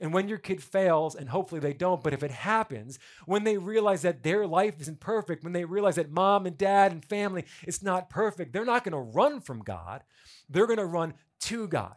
and 0.00 0.12
when 0.12 0.28
your 0.28 0.38
kid 0.38 0.62
fails, 0.62 1.14
and 1.14 1.28
hopefully 1.28 1.60
they 1.60 1.74
don't, 1.74 2.02
but 2.02 2.14
if 2.14 2.22
it 2.22 2.30
happens, 2.30 2.98
when 3.26 3.44
they 3.44 3.58
realize 3.58 4.02
that 4.02 4.22
their 4.22 4.46
life 4.46 4.80
isn't 4.80 4.98
perfect, 4.98 5.44
when 5.44 5.52
they 5.52 5.64
realize 5.64 5.96
that 5.96 6.10
mom 6.10 6.46
and 6.46 6.58
dad 6.58 6.90
and 6.90 7.04
family 7.04 7.44
it's 7.62 7.82
not 7.82 8.10
perfect, 8.10 8.52
they're 8.52 8.64
not 8.64 8.82
to 8.92 8.98
run 8.98 9.40
from 9.40 9.60
God. 9.60 10.02
They're 10.48 10.66
to 10.78 10.86
run 10.86 11.14
to 11.42 11.68
God 11.68 11.96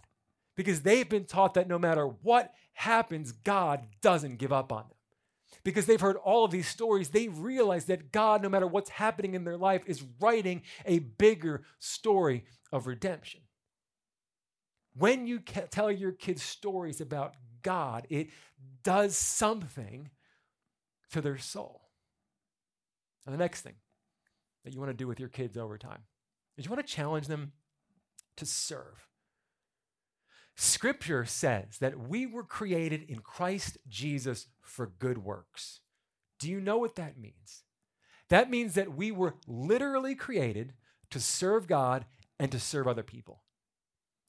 because 0.56 0.82
they've 0.82 1.10
been 1.10 1.26
taught 1.26 1.56
that 1.56 1.68
no 1.68 1.80
matter 1.80 2.06
what 2.06 2.54
happens, 2.74 3.32
God 3.32 3.88
doesn't 4.02 4.38
give 4.38 4.54
up 4.54 4.72
on 4.72 4.84
them 4.84 4.95
because 5.64 5.86
they've 5.86 6.02
heard 6.02 6.18
all 6.18 6.46
of 6.46 6.52
these 6.52 6.68
stories, 6.68 7.10
they 7.10 7.28
realize 7.28 7.86
that 7.86 8.12
God, 8.12 8.42
no 8.42 8.50
matter 8.50 8.68
what's 8.68 8.90
happening 8.90 9.34
in 9.34 9.44
their 9.44 9.58
life, 9.58 9.84
is 9.88 10.04
writing 10.20 10.62
a 10.86 11.00
bigger 11.00 11.64
story 11.80 12.44
of 12.72 12.88
redemption. 12.88 13.42
When 14.98 15.28
you 15.28 15.40
tell 15.40 15.92
your 15.92 16.12
kids 16.12 16.42
stories 16.44 17.02
about 17.02 17.36
God, 17.62 18.08
it 18.10 18.30
does 18.84 19.18
something 19.18 20.10
to 21.12 21.22
their 21.22 21.38
soul. 21.38 21.82
And 23.26 23.34
the 23.34 23.40
next 23.40 23.62
thing 23.62 23.76
that 24.64 24.74
you 24.74 24.80
want 24.80 24.92
to 24.92 24.98
do 24.98 25.08
with 25.08 25.20
your 25.20 25.30
kids 25.30 25.58
over 25.58 25.78
time 25.78 26.04
is 26.58 26.66
you 26.66 26.72
want 26.72 26.86
to 26.86 26.94
challenge 26.94 27.28
them 27.28 27.52
to 28.38 28.46
serve. 28.46 29.08
Scripture 30.56 31.26
says 31.26 31.78
that 31.80 32.00
we 32.00 32.26
were 32.26 32.44
created 32.44 33.04
in 33.10 33.20
Christ 33.20 33.78
Jesus 33.88 34.48
for 34.62 34.88
good 34.88 35.18
works. 35.18 35.82
Do 36.40 36.50
you 36.50 36.62
know 36.62 36.78
what 36.78 36.96
that 36.96 37.18
means? 37.18 37.64
That 38.30 38.50
means 38.50 38.74
that 38.76 38.96
we 38.96 39.12
were 39.12 39.36
literally 39.48 40.16
created 40.16 40.74
to 41.12 41.20
serve 41.20 41.68
God 41.68 42.06
and 42.40 42.52
to 42.52 42.60
serve 42.60 42.88
other 42.88 43.04
people. 43.04 43.42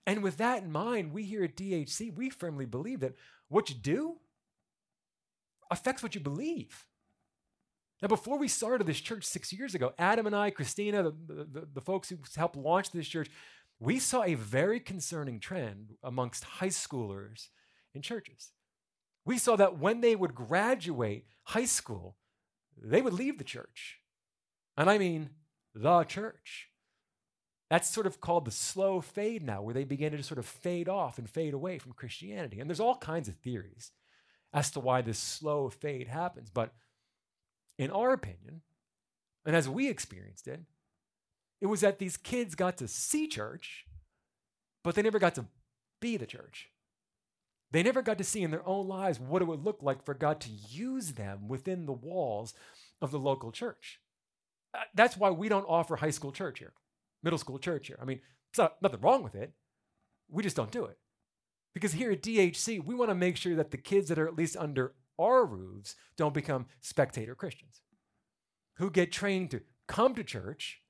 And 0.06 0.22
with 0.22 0.36
that 0.36 0.62
in 0.62 0.70
mind, 0.70 1.12
we 1.12 1.24
here 1.24 1.44
at 1.44 1.56
DHC, 1.56 2.14
we 2.14 2.30
firmly 2.30 2.66
believe 2.66 3.00
that 3.00 3.14
what 3.48 3.70
you 3.70 3.76
do 3.76 4.16
affects 5.70 6.02
what 6.02 6.14
you 6.14 6.20
believe. 6.20 6.86
Now, 8.02 8.08
before 8.08 8.38
we 8.38 8.48
started 8.48 8.86
this 8.86 9.00
church 9.00 9.24
six 9.24 9.52
years 9.52 9.74
ago, 9.74 9.94
Adam 9.98 10.26
and 10.26 10.36
I, 10.36 10.50
Christina, 10.50 11.02
the, 11.02 11.14
the, 11.26 11.68
the, 11.74 11.80
folks 11.80 12.10
who 12.10 12.18
helped 12.36 12.54
launch 12.54 12.90
this 12.90 13.08
church, 13.08 13.30
we 13.78 13.98
saw 13.98 14.22
a 14.22 14.34
very 14.34 14.80
concerning 14.80 15.40
trend 15.40 15.92
amongst 16.02 16.44
high 16.44 16.68
schoolers 16.68 17.48
in 17.94 18.02
churches. 18.02 18.52
We 19.24 19.38
saw 19.38 19.56
that 19.56 19.78
when 19.78 20.00
they 20.00 20.16
would 20.16 20.34
graduate 20.34 21.26
high 21.44 21.64
school, 21.64 22.16
they 22.80 23.02
would 23.02 23.12
leave 23.12 23.38
the 23.38 23.44
church. 23.44 23.98
And 24.76 24.88
I 24.88 24.98
mean 24.98 25.30
the 25.74 26.04
church. 26.04 26.68
That's 27.68 27.90
sort 27.90 28.06
of 28.06 28.20
called 28.20 28.44
the 28.44 28.52
slow 28.52 29.00
fade 29.00 29.42
now, 29.42 29.60
where 29.60 29.74
they 29.74 29.84
begin 29.84 30.12
to 30.12 30.22
sort 30.22 30.38
of 30.38 30.46
fade 30.46 30.88
off 30.88 31.18
and 31.18 31.28
fade 31.28 31.52
away 31.52 31.78
from 31.78 31.92
Christianity. 31.92 32.60
And 32.60 32.70
there's 32.70 32.80
all 32.80 32.96
kinds 32.96 33.28
of 33.28 33.34
theories 33.36 33.90
as 34.52 34.70
to 34.70 34.80
why 34.80 35.02
this 35.02 35.18
slow 35.18 35.68
fade 35.68 36.06
happens. 36.06 36.48
But 36.48 36.72
in 37.76 37.90
our 37.90 38.12
opinion, 38.12 38.62
and 39.44 39.56
as 39.56 39.68
we 39.68 39.88
experienced 39.88 40.46
it, 40.46 40.60
it 41.66 41.68
was 41.68 41.81
that 41.81 41.98
these 41.98 42.16
kids 42.16 42.55
got 42.55 42.76
to 42.76 42.87
see 42.87 43.26
church, 43.26 43.87
but 44.85 44.94
they 44.94 45.02
never 45.02 45.18
got 45.18 45.35
to 45.35 45.46
be 46.00 46.16
the 46.16 46.26
church. 46.26 46.68
They 47.72 47.83
never 47.83 48.02
got 48.02 48.18
to 48.18 48.24
see 48.24 48.44
in 48.44 48.52
their 48.52 48.66
own 48.66 48.87
lives 48.87 49.18
what 49.18 49.42
it 49.42 49.46
would 49.46 49.64
look 49.64 49.83
like 49.83 50.05
for 50.05 50.14
God 50.14 50.40
to 50.42 50.48
use 50.48 51.14
them 51.14 51.48
within 51.48 51.87
the 51.87 51.92
walls 51.92 52.55
of 53.02 53.11
the 53.11 53.18
local 53.18 53.50
church. 53.50 53.98
Uh, 54.72 54.83
that's 54.94 55.16
why 55.16 55.31
we 55.31 55.48
don't 55.48 55.64
offer 55.64 55.96
high 55.96 56.11
school 56.11 56.31
church 56.31 56.61
here, 56.61 56.72
middle 57.24 57.38
school 57.38 57.59
church 57.59 57.88
here. 57.88 57.98
I 58.00 58.05
mean, 58.05 58.20
it's 58.50 58.59
not, 58.59 58.81
nothing 58.81 59.00
wrong 59.00 59.24
with 59.24 59.35
it. 59.35 59.52
We 60.29 60.44
just 60.44 60.55
don't 60.55 60.70
do 60.70 60.85
it. 60.85 60.98
Because 61.74 61.94
here 61.94 62.12
at 62.12 62.22
DHC, 62.22 62.85
we 62.85 62.94
want 62.94 63.11
to 63.11 63.16
make 63.16 63.37
sure 63.37 63.57
that 63.57 63.72
the 63.72 63.76
kids 63.76 64.09
that 64.09 64.20
are 64.20 64.29
at 64.29 64.37
least 64.37 64.57
under 64.57 64.94
our 65.18 65.44
roofs 65.44 65.96
don't 66.16 66.33
become 66.33 66.66
spectator 66.81 67.35
Christians 67.35 67.81
who 68.76 68.88
get 68.88 69.11
trained 69.11 69.50
to 69.50 69.62
come 69.88 70.14
to 70.14 70.22
church, 70.22 70.81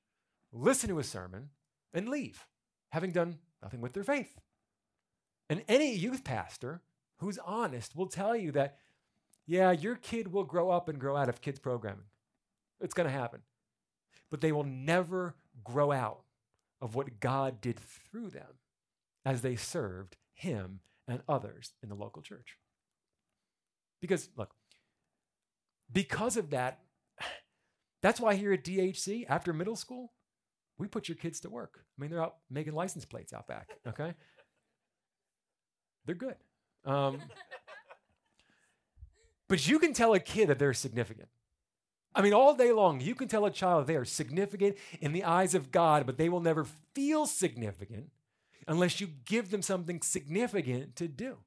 listen 0.51 0.89
to 0.89 0.99
a 0.99 1.03
sermon, 1.03 1.49
and 1.93 2.09
leave, 2.09 2.45
having 2.89 3.11
done 3.11 3.37
nothing 3.61 3.81
with 3.81 3.93
their 3.93 4.03
faith. 4.03 4.39
And 5.49 5.63
any 5.67 5.93
youth 5.95 6.23
pastor 6.23 6.81
who's 7.17 7.39
honest 7.39 7.95
will 7.95 8.07
tell 8.07 8.35
you 8.35 8.51
that, 8.51 8.77
yeah, 9.45 9.71
your 9.71 9.95
kid 9.95 10.31
will 10.31 10.43
grow 10.43 10.69
up 10.69 10.89
and 10.89 10.99
grow 10.99 11.15
out 11.15 11.29
of 11.29 11.41
kids' 11.41 11.59
programming. 11.59 12.05
It's 12.81 12.93
going 12.93 13.09
to 13.09 13.15
happen. 13.15 13.41
But 14.29 14.41
they 14.41 14.51
will 14.51 14.65
never 14.65 15.35
grow 15.63 15.91
out 15.91 16.23
of 16.81 16.95
what 16.95 17.19
God 17.19 17.61
did 17.61 17.79
through 17.79 18.29
them 18.29 18.59
as 19.25 19.41
they 19.41 19.55
served 19.55 20.17
Him 20.33 20.81
and 21.07 21.21
others 21.27 21.73
in 21.81 21.89
the 21.89 21.95
local 21.95 22.21
church. 22.21 22.57
Because, 24.01 24.29
look, 24.35 24.53
because 25.91 26.37
of 26.37 26.49
that, 26.51 26.81
that's 28.01 28.19
why 28.19 28.35
here 28.35 28.53
at 28.53 28.63
DHC, 28.63 29.25
after 29.27 29.53
middle 29.53 29.77
school, 29.77 30.11
we 30.77 30.87
put 30.87 31.07
your 31.07 31.15
kids 31.15 31.39
to 31.41 31.49
work. 31.49 31.79
I 31.79 32.01
mean, 32.01 32.11
they're 32.11 32.23
out 32.23 32.35
making 32.49 32.73
license 32.73 33.05
plates 33.05 33.33
out 33.33 33.47
back, 33.47 33.69
okay? 33.87 34.13
they're 36.05 36.15
good. 36.15 36.35
Um, 36.85 37.19
but 39.47 39.67
you 39.67 39.79
can 39.79 39.93
tell 39.93 40.13
a 40.13 40.19
kid 40.19 40.47
that 40.49 40.59
they're 40.59 40.73
significant. 40.73 41.27
I 42.15 42.21
mean, 42.21 42.33
all 42.33 42.55
day 42.55 42.71
long, 42.71 42.99
you 42.99 43.13
can 43.13 43.27
tell 43.27 43.45
a 43.45 43.51
child 43.51 43.85
they 43.85 43.95
are 43.95 44.05
significant 44.05 44.77
in 45.01 45.13
the 45.13 45.23
eyes 45.23 45.53
of 45.53 45.71
God, 45.71 46.05
but 46.05 46.17
they 46.17 46.29
will 46.29 46.39
never 46.39 46.65
feel 46.95 47.27
significant 47.27 48.09
unless 48.67 48.99
you 48.99 49.07
give 49.25 49.51
them 49.51 49.61
something 49.61 50.01
significant 50.01 50.95
to 50.95 51.07
do. 51.07 51.37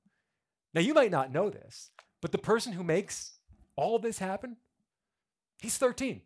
Now, 0.73 0.81
you 0.81 0.95
might 0.95 1.11
not 1.11 1.33
know 1.33 1.51
this, 1.51 1.91
but 2.21 2.31
the 2.31 2.39
person 2.39 2.73
who 2.73 2.85
makes 2.85 3.39
all 3.75 3.99
this 3.99 4.19
happen, 4.19 4.59
he's 5.61 5.77
13. 5.77 6.23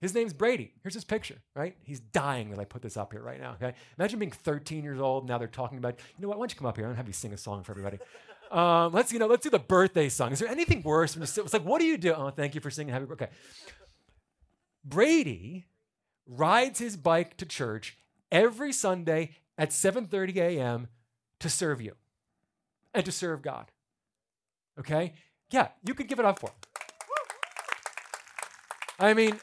His 0.00 0.14
name's 0.14 0.32
Brady. 0.32 0.72
Here's 0.82 0.94
his 0.94 1.04
picture, 1.04 1.36
right? 1.54 1.76
He's 1.82 2.00
dying 2.00 2.50
that 2.50 2.58
I 2.58 2.64
put 2.64 2.80
this 2.80 2.96
up 2.96 3.12
here 3.12 3.22
right 3.22 3.38
now, 3.38 3.52
okay? 3.60 3.74
Imagine 3.98 4.18
being 4.18 4.30
13 4.30 4.82
years 4.82 4.98
old. 4.98 5.28
Now 5.28 5.36
they're 5.36 5.46
talking 5.46 5.76
about, 5.76 5.98
you 6.16 6.22
know 6.22 6.28
what? 6.28 6.38
Why 6.38 6.44
don't 6.44 6.52
you 6.52 6.58
come 6.58 6.66
up 6.66 6.76
here? 6.76 6.86
I'm 6.86 6.92
gonna 6.92 6.96
have 6.96 7.06
you 7.06 7.12
sing 7.12 7.34
a 7.34 7.36
song 7.36 7.62
for 7.62 7.72
everybody. 7.72 7.98
Um, 8.50 8.92
let's, 8.92 9.12
you 9.12 9.20
know, 9.20 9.28
let's 9.28 9.44
do 9.44 9.50
the 9.50 9.60
birthday 9.60 10.08
song. 10.08 10.32
Is 10.32 10.40
there 10.40 10.48
anything 10.48 10.82
worse? 10.82 11.14
When 11.14 11.20
you 11.22 11.44
it's 11.44 11.52
like, 11.52 11.64
what 11.64 11.80
do 11.80 11.86
you 11.86 11.96
do? 11.96 12.12
Oh, 12.12 12.30
thank 12.30 12.56
you 12.56 12.60
for 12.60 12.68
singing 12.68 12.92
happy 12.92 13.04
birthday. 13.04 13.26
Okay. 13.26 13.34
Brady 14.84 15.66
rides 16.26 16.80
his 16.80 16.96
bike 16.96 17.36
to 17.36 17.46
church 17.46 17.96
every 18.32 18.72
Sunday 18.72 19.36
at 19.56 19.70
7:30 19.70 20.36
a.m. 20.36 20.88
to 21.38 21.48
serve 21.48 21.80
you 21.80 21.94
and 22.92 23.04
to 23.04 23.12
serve 23.12 23.42
God. 23.42 23.70
Okay? 24.80 25.12
Yeah, 25.50 25.68
you 25.84 25.94
could 25.94 26.08
give 26.08 26.18
it 26.18 26.24
up 26.24 26.38
for 26.40 26.48
him. 26.48 26.56
I 28.98 29.14
mean, 29.14 29.38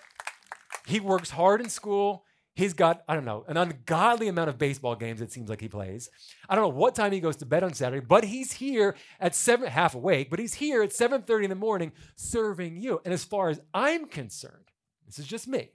he 0.87 1.01
works 1.01 1.31
hard 1.31 1.59
in 1.59 1.67
school. 1.67 2.23
He's 2.55 2.73
got, 2.73 3.03
I 3.09 3.13
don't 3.13 3.25
know, 3.25 3.43
an 3.49 3.57
ungodly 3.57 4.29
amount 4.29 4.49
of 4.49 4.57
baseball 4.57 4.95
games 4.95 5.19
it 5.19 5.33
seems 5.33 5.49
like 5.49 5.59
he 5.59 5.67
plays. 5.67 6.09
I 6.47 6.55
don't 6.55 6.63
know 6.63 6.79
what 6.79 6.95
time 6.95 7.11
he 7.11 7.19
goes 7.19 7.35
to 7.37 7.45
bed 7.45 7.61
on 7.61 7.73
Saturday, 7.73 8.03
but 8.07 8.23
he's 8.23 8.53
here 8.53 8.95
at 9.19 9.35
seven, 9.35 9.67
half 9.67 9.95
awake, 9.95 10.29
but 10.29 10.39
he's 10.39 10.53
here 10.53 10.81
at 10.81 10.91
7:30 10.91 11.43
in 11.43 11.49
the 11.49 11.55
morning 11.55 11.91
serving 12.15 12.77
you. 12.77 13.01
And 13.03 13.13
as 13.13 13.25
far 13.25 13.49
as 13.49 13.59
I'm 13.73 14.05
concerned, 14.05 14.71
this 15.05 15.19
is 15.19 15.27
just 15.27 15.45
me. 15.45 15.71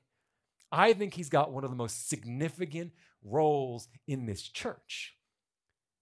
I 0.73 0.95
think 0.95 1.13
he's 1.13 1.29
got 1.29 1.53
one 1.53 1.63
of 1.63 1.71
the 1.71 1.77
most 1.77 2.09
significant 2.09 2.93
roles 3.23 3.89
in 4.07 4.25
this 4.25 4.43
church. 4.43 5.15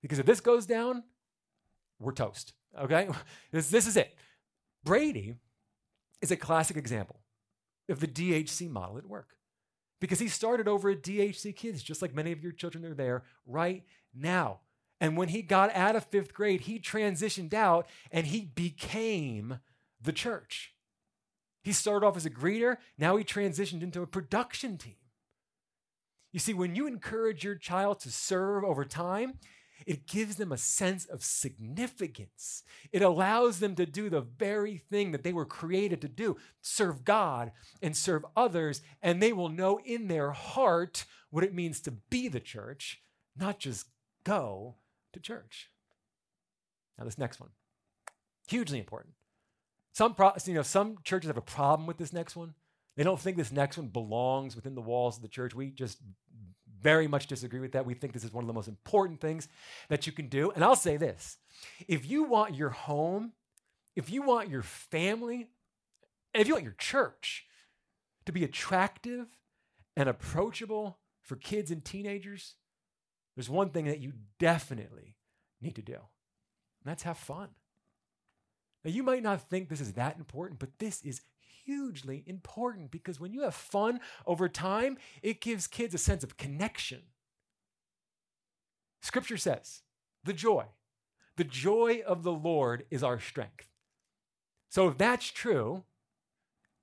Because 0.03 0.21
if 0.21 0.25
this 0.27 0.41
goes 0.41 0.67
down, 0.67 1.03
we're 1.99 2.13
toast. 2.13 2.53
Okay? 2.81 3.09
This, 3.51 3.69
this 3.69 3.89
is 3.89 3.97
it. 3.97 4.15
Brady 4.85 5.35
is 6.23 6.31
a 6.31 6.37
classic 6.37 6.77
example 6.77 7.20
of 7.91 8.01
the 8.01 8.07
DHC 8.07 8.71
model 8.71 8.99
at 8.99 9.07
work 9.07 9.37
because 10.01 10.19
he 10.19 10.29
started 10.29 10.67
over 10.67 10.91
at 10.91 11.03
DHC 11.03 11.55
Kids, 11.55 11.83
just 11.83 12.03
like 12.03 12.15
many 12.15 12.33
of 12.33 12.43
your 12.43 12.53
children 12.53 12.85
are 12.85 12.95
there 12.95 13.25
right 13.47 13.85
now. 14.15 14.61
And 15.01 15.17
when 15.17 15.29
he 15.29 15.43
got 15.43 15.75
out 15.75 15.97
of 15.97 16.05
fifth 16.07 16.35
grade, 16.35 16.63
he 16.63 16.79
transitioned 16.79 17.55
out 17.55 17.87
and 18.11 18.27
he 18.27 18.45
became 18.45 19.61
the 20.01 20.13
church. 20.13 20.75
He 21.63 21.73
started 21.73 22.07
off 22.07 22.17
as 22.17 22.27
a 22.27 22.31
greeter, 22.31 22.77
now 22.99 23.17
he 23.17 23.25
transitioned 23.25 23.83
into 23.83 24.03
a 24.03 24.07
production 24.07 24.79
team. 24.79 24.97
You 26.33 26.41
see, 26.41 26.55
when 26.55 26.75
you 26.75 26.87
encourage 26.87 27.45
your 27.45 27.57
child 27.57 28.01
to 28.01 28.11
serve 28.11 28.65
over 28.65 28.85
time, 28.85 29.35
it 29.87 30.07
gives 30.07 30.37
them 30.37 30.53
a 30.53 30.57
sense 30.57 31.05
of 31.07 31.25
significance. 31.25 32.63
It 32.93 33.03
allows 33.03 33.61
them 33.61 33.75
to 33.77 33.87
do 33.87 34.09
the 34.09 34.21
very 34.21 34.77
thing 34.77 35.13
that 35.13 35.23
they 35.23 35.33
were 35.33 35.45
created 35.45 36.01
to 36.03 36.09
do 36.09 36.37
serve 36.63 37.05
God 37.05 37.53
and 37.83 37.97
serve 37.97 38.25
others. 38.37 38.83
And 39.03 39.23
they 39.23 39.33
will 39.33 39.49
know 39.49 39.81
in 39.85 40.09
their 40.09 40.33
heart 40.33 41.05
what 41.31 41.45
it 41.45 41.55
means 41.55 41.81
to 41.81 41.91
be 41.91 42.29
the 42.29 42.41
church, 42.41 43.03
not 43.37 43.59
just 43.59 43.87
go 44.25 44.77
to 45.13 45.21
church. 45.21 45.71
Now, 46.99 47.05
this 47.05 47.19
next 47.19 47.41
one, 47.41 47.51
hugely 48.49 48.79
important. 48.79 49.15
Some, 49.93 50.15
pro- 50.15 50.35
you 50.45 50.55
know, 50.55 50.63
some 50.63 50.99
churches 51.03 51.29
have 51.29 51.37
a 51.37 51.43
problem 51.43 51.87
with 51.87 51.97
this 51.99 52.13
next 52.13 52.37
one. 52.37 52.55
They 52.97 53.05
don't 53.05 53.21
think 53.21 53.37
this 53.37 53.53
next 53.53 53.79
one 53.79 53.87
belongs 53.89 54.55
within 54.55 54.75
the 54.75 54.81
walls 54.81 55.17
of 55.17 55.23
the 55.23 55.29
church. 55.29 55.55
We 55.55 55.71
just 55.71 55.99
very 56.83 57.07
much 57.07 57.27
disagree 57.27 57.61
with 57.61 57.73
that. 57.73 57.87
We 57.87 57.95
think 57.95 58.13
this 58.13 58.25
is 58.25 58.33
one 58.33 58.45
of 58.45 58.49
the 58.49 58.55
most 58.55 58.69
important 58.69 59.21
things 59.21 59.49
that 59.89 60.07
you 60.07 60.13
can 60.13 60.29
do. 60.29 60.51
And 60.51 60.65
I'll 60.65 60.77
say 60.77 60.97
this 60.97 61.39
if 61.87 62.09
you 62.09 62.25
want 62.25 62.55
your 62.55 62.71
home, 62.71 63.33
if 63.97 64.11
you 64.11 64.23
want 64.23 64.49
your 64.49 64.63
family, 64.63 65.49
and 66.35 66.41
if 66.41 66.49
you 66.49 66.55
want 66.55 66.65
your 66.65 66.75
church 66.75 67.47
to 68.27 68.33
be 68.33 68.45
attractive 68.45 69.27
and 69.97 70.09
approachable 70.09 70.99
for 71.23 71.37
kids 71.37 71.71
and 71.71 71.85
teenagers, 71.85 72.55
there's 73.37 73.51
one 73.51 73.71
thing 73.71 73.87
that 73.87 74.01
you 74.01 74.13
definitely 74.39 75.17
need 75.61 75.77
to 75.77 75.83
do, 75.83 75.95
and 75.95 76.87
that's 76.87 77.03
have 77.03 77.19
fun. 77.19 77.49
Now, 78.85 78.91
you 78.91 79.03
might 79.03 79.23
not 79.23 79.49
think 79.49 79.69
this 79.69 79.81
is 79.81 79.93
that 79.93 80.17
important, 80.17 80.59
but 80.59 80.79
this 80.79 81.03
is 81.03 81.21
hugely 81.65 82.25
important 82.27 82.91
because 82.91 83.21
when 83.21 83.33
you 83.33 83.43
have 83.43 83.55
fun 83.55 84.01
over 84.27 84.49
time, 84.49 84.99
it 85.23 85.41
gives 85.41 85.67
kids 85.67 85.95
a 85.95 85.99
sense 85.99 86.25
of 86.25 86.37
connection. 86.37 87.03
Scripture 89.03 89.37
says, 89.37 89.83
the 90.25 90.33
joy, 90.33 90.67
the 91.37 91.45
joy 91.45 92.03
of 92.07 92.23
the 92.23 92.33
Lord 92.33 92.85
is 92.91 93.03
our 93.03 93.19
strength. 93.19 93.69
So 94.69 94.89
if 94.89 94.99
that's 94.99 95.31
true, 95.31 95.85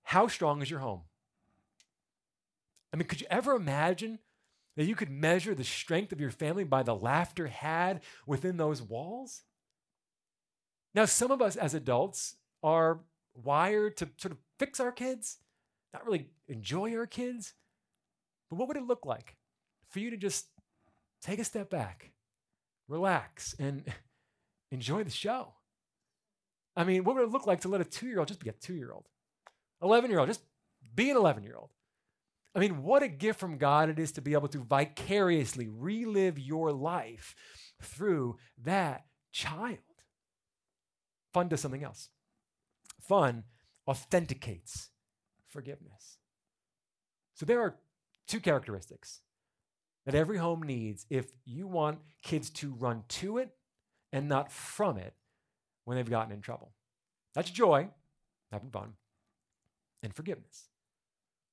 how 0.03 0.27
strong 0.27 0.61
is 0.61 0.69
your 0.69 0.79
home? 0.79 1.01
I 2.93 2.97
mean, 2.97 3.07
could 3.07 3.21
you 3.21 3.27
ever 3.29 3.55
imagine 3.55 4.19
that 4.75 4.85
you 4.85 4.95
could 4.95 5.09
measure 5.09 5.53
the 5.53 5.63
strength 5.63 6.11
of 6.11 6.21
your 6.21 6.31
family 6.31 6.63
by 6.63 6.83
the 6.83 6.95
laughter 6.95 7.47
had 7.47 8.01
within 8.25 8.57
those 8.57 8.81
walls? 8.81 9.43
Now, 10.95 11.05
some 11.05 11.31
of 11.31 11.41
us 11.41 11.55
as 11.55 11.73
adults 11.73 12.37
are 12.63 12.99
wired 13.35 13.97
to 13.97 14.09
sort 14.17 14.31
of 14.31 14.37
fix 14.59 14.79
our 14.79 14.91
kids, 14.91 15.37
not 15.93 16.05
really 16.05 16.29
enjoy 16.47 16.95
our 16.95 17.07
kids. 17.07 17.53
But 18.49 18.57
what 18.57 18.67
would 18.67 18.77
it 18.77 18.87
look 18.87 19.05
like 19.05 19.35
for 19.89 19.99
you 19.99 20.09
to 20.09 20.17
just 20.17 20.47
take 21.21 21.39
a 21.39 21.43
step 21.43 21.69
back 21.69 22.11
relax, 22.87 23.55
and 23.59 23.83
enjoy 24.71 25.03
the 25.03 25.11
show. 25.11 25.53
I 26.75 26.83
mean, 26.83 27.03
what 27.03 27.15
would 27.15 27.23
it 27.23 27.31
look 27.31 27.47
like 27.47 27.61
to 27.61 27.69
let 27.69 27.81
a 27.81 27.85
two 27.85 28.07
year 28.07 28.19
old 28.19 28.27
just 28.27 28.39
be 28.39 28.49
a 28.49 28.53
two 28.53 28.75
year 28.75 28.91
old? 28.91 29.07
11 29.81 30.09
year 30.09 30.19
old, 30.19 30.27
just 30.27 30.43
be 30.95 31.09
an 31.09 31.17
11 31.17 31.43
year 31.43 31.55
old. 31.55 31.69
I 32.55 32.59
mean, 32.59 32.81
what 32.83 33.03
a 33.03 33.07
gift 33.07 33.39
from 33.39 33.57
God 33.57 33.89
it 33.89 33.99
is 33.99 34.13
to 34.13 34.21
be 34.21 34.33
able 34.33 34.47
to 34.49 34.63
vicariously 34.63 35.67
relive 35.67 36.39
your 36.39 36.71
life 36.71 37.35
through 37.81 38.37
that 38.63 39.05
child. 39.31 39.77
Fun 41.33 41.47
does 41.47 41.61
something 41.61 41.83
else. 41.83 42.09
Fun 43.01 43.43
authenticates 43.87 44.89
forgiveness. 45.47 46.17
So 47.33 47.45
there 47.45 47.61
are 47.61 47.75
two 48.27 48.39
characteristics 48.39 49.21
that 50.05 50.15
every 50.15 50.37
home 50.37 50.63
needs 50.63 51.05
if 51.09 51.31
you 51.45 51.67
want 51.67 51.99
kids 52.21 52.49
to 52.49 52.73
run 52.73 53.03
to 53.07 53.37
it 53.37 53.51
and 54.11 54.27
not 54.27 54.51
from 54.51 54.97
it 54.97 55.13
when 55.85 55.97
they've 55.97 56.09
gotten 56.09 56.33
in 56.33 56.41
trouble. 56.41 56.73
That's 57.33 57.49
joy, 57.49 57.89
having 58.51 58.71
fun, 58.71 58.93
and 60.01 60.13
forgiveness. 60.13 60.69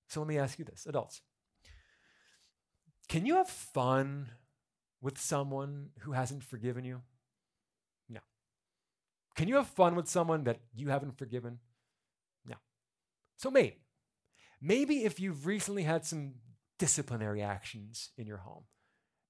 So 0.08 0.20
let 0.20 0.28
me 0.28 0.38
ask 0.38 0.58
you 0.58 0.64
this, 0.64 0.86
adults. 0.86 1.20
Can 3.08 3.26
you 3.26 3.36
have 3.36 3.48
fun 3.48 4.30
with 5.00 5.18
someone 5.18 5.90
who 6.00 6.12
hasn't 6.12 6.42
forgiven 6.42 6.84
you? 6.84 7.02
No. 8.08 8.20
Can 9.34 9.48
you 9.48 9.56
have 9.56 9.68
fun 9.68 9.94
with 9.94 10.08
someone 10.08 10.44
that 10.44 10.60
you 10.74 10.88
haven't 10.88 11.18
forgiven? 11.18 11.58
So 13.36 13.50
maybe, 13.50 13.80
maybe 14.60 15.04
if 15.04 15.20
you've 15.20 15.46
recently 15.46 15.82
had 15.82 16.04
some 16.04 16.34
disciplinary 16.78 17.42
actions 17.42 18.10
in 18.16 18.26
your 18.26 18.38
home, 18.38 18.64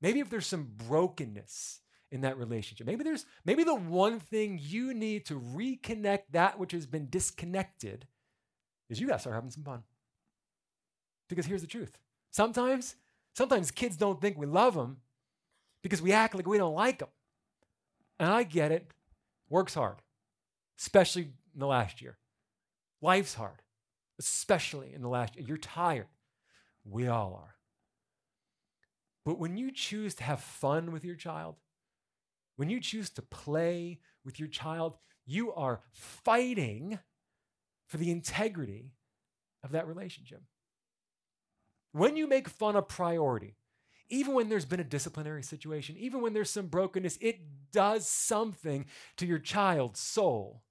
maybe 0.00 0.20
if 0.20 0.30
there's 0.30 0.46
some 0.46 0.70
brokenness 0.88 1.80
in 2.10 2.20
that 2.22 2.38
relationship, 2.38 2.86
maybe 2.86 3.04
there's 3.04 3.26
maybe 3.44 3.64
the 3.64 3.74
one 3.74 4.20
thing 4.20 4.58
you 4.62 4.94
need 4.94 5.26
to 5.26 5.40
reconnect 5.40 6.22
that 6.32 6.58
which 6.58 6.72
has 6.72 6.86
been 6.86 7.08
disconnected 7.10 8.06
is 8.88 9.00
you 9.00 9.06
got 9.06 9.14
to 9.14 9.20
start 9.20 9.34
having 9.34 9.50
some 9.50 9.64
fun. 9.64 9.82
Because 11.28 11.46
here's 11.46 11.62
the 11.62 11.66
truth. 11.66 11.98
Sometimes, 12.30 12.96
sometimes 13.34 13.70
kids 13.70 13.96
don't 13.96 14.20
think 14.20 14.36
we 14.36 14.46
love 14.46 14.74
them 14.74 14.98
because 15.82 16.02
we 16.02 16.12
act 16.12 16.34
like 16.34 16.46
we 16.46 16.58
don't 16.58 16.74
like 16.74 16.98
them. 16.98 17.08
And 18.18 18.28
I 18.30 18.42
get 18.42 18.72
it. 18.72 18.90
Work's 19.48 19.74
hard, 19.74 19.96
especially 20.78 21.22
in 21.22 21.60
the 21.60 21.66
last 21.66 22.00
year. 22.00 22.18
Life's 23.00 23.34
hard, 23.34 23.62
especially 24.18 24.92
in 24.94 25.02
the 25.02 25.08
last 25.08 25.36
year. 25.36 25.44
You're 25.46 25.56
tired. 25.56 26.06
We 26.84 27.08
all 27.08 27.34
are. 27.42 27.54
But 29.24 29.38
when 29.38 29.56
you 29.56 29.70
choose 29.70 30.14
to 30.16 30.24
have 30.24 30.40
fun 30.40 30.92
with 30.92 31.04
your 31.04 31.16
child, 31.16 31.56
when 32.56 32.70
you 32.70 32.80
choose 32.80 33.10
to 33.10 33.22
play 33.22 34.00
with 34.24 34.38
your 34.38 34.48
child, 34.48 34.98
you 35.26 35.52
are 35.52 35.80
fighting 35.90 36.98
for 37.86 37.96
the 37.96 38.10
integrity 38.10 38.92
of 39.62 39.72
that 39.72 39.86
relationship. 39.86 40.42
When 41.92 42.16
you 42.16 42.28
make 42.28 42.48
fun 42.48 42.76
a 42.76 42.82
priority, 42.82 43.56
even 44.10 44.34
when 44.34 44.48
there's 44.48 44.66
been 44.66 44.80
a 44.80 44.84
disciplinary 44.84 45.42
situation, 45.42 45.96
even 45.98 46.20
when 46.20 46.34
there's 46.34 46.50
some 46.50 46.66
brokenness, 46.66 47.18
it 47.20 47.38
does 47.72 48.06
something 48.06 48.84
to 49.16 49.26
your 49.26 49.38
child's 49.38 50.00
soul. 50.00 50.62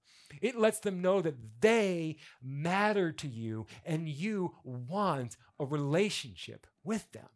It 0.41 0.58
lets 0.58 0.80
them 0.80 1.02
know 1.02 1.22
that 1.22 1.36
they 1.62 2.17
matter 2.41 3.12
to 3.12 3.28
you 3.28 3.67
and 3.86 4.08
you 4.08 4.56
want 4.63 5.38
a 5.60 5.65
relationship 5.65 6.67
with 6.84 7.12
them. 7.12 7.30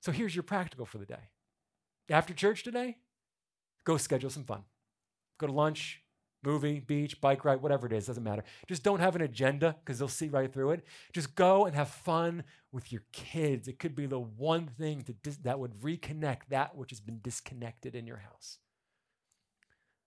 So 0.00 0.12
here's 0.12 0.36
your 0.36 0.42
practical 0.42 0.86
for 0.86 0.98
the 0.98 1.06
day. 1.06 1.30
After 2.10 2.34
church 2.34 2.62
today, 2.62 2.98
go 3.84 3.96
schedule 3.96 4.30
some 4.30 4.44
fun. 4.44 4.64
Go 5.38 5.46
to 5.46 5.52
lunch, 5.52 6.02
movie, 6.44 6.80
beach, 6.80 7.20
bike 7.20 7.44
ride, 7.44 7.62
whatever 7.62 7.86
it 7.86 7.92
is, 7.92 8.06
doesn't 8.06 8.22
matter. 8.22 8.44
Just 8.68 8.82
don't 8.82 9.00
have 9.00 9.16
an 9.16 9.22
agenda 9.22 9.76
because 9.80 9.98
they'll 9.98 10.08
see 10.08 10.28
right 10.28 10.52
through 10.52 10.72
it. 10.72 10.84
Just 11.12 11.34
go 11.34 11.64
and 11.64 11.74
have 11.74 11.88
fun 11.88 12.44
with 12.70 12.92
your 12.92 13.02
kids. 13.12 13.66
It 13.66 13.78
could 13.78 13.96
be 13.96 14.06
the 14.06 14.20
one 14.20 14.66
thing 14.66 15.02
to 15.02 15.12
dis- 15.14 15.38
that 15.38 15.58
would 15.58 15.80
reconnect 15.80 16.48
that 16.50 16.76
which 16.76 16.90
has 16.90 17.00
been 17.00 17.20
disconnected 17.22 17.94
in 17.94 18.06
your 18.06 18.18
house. 18.18 18.58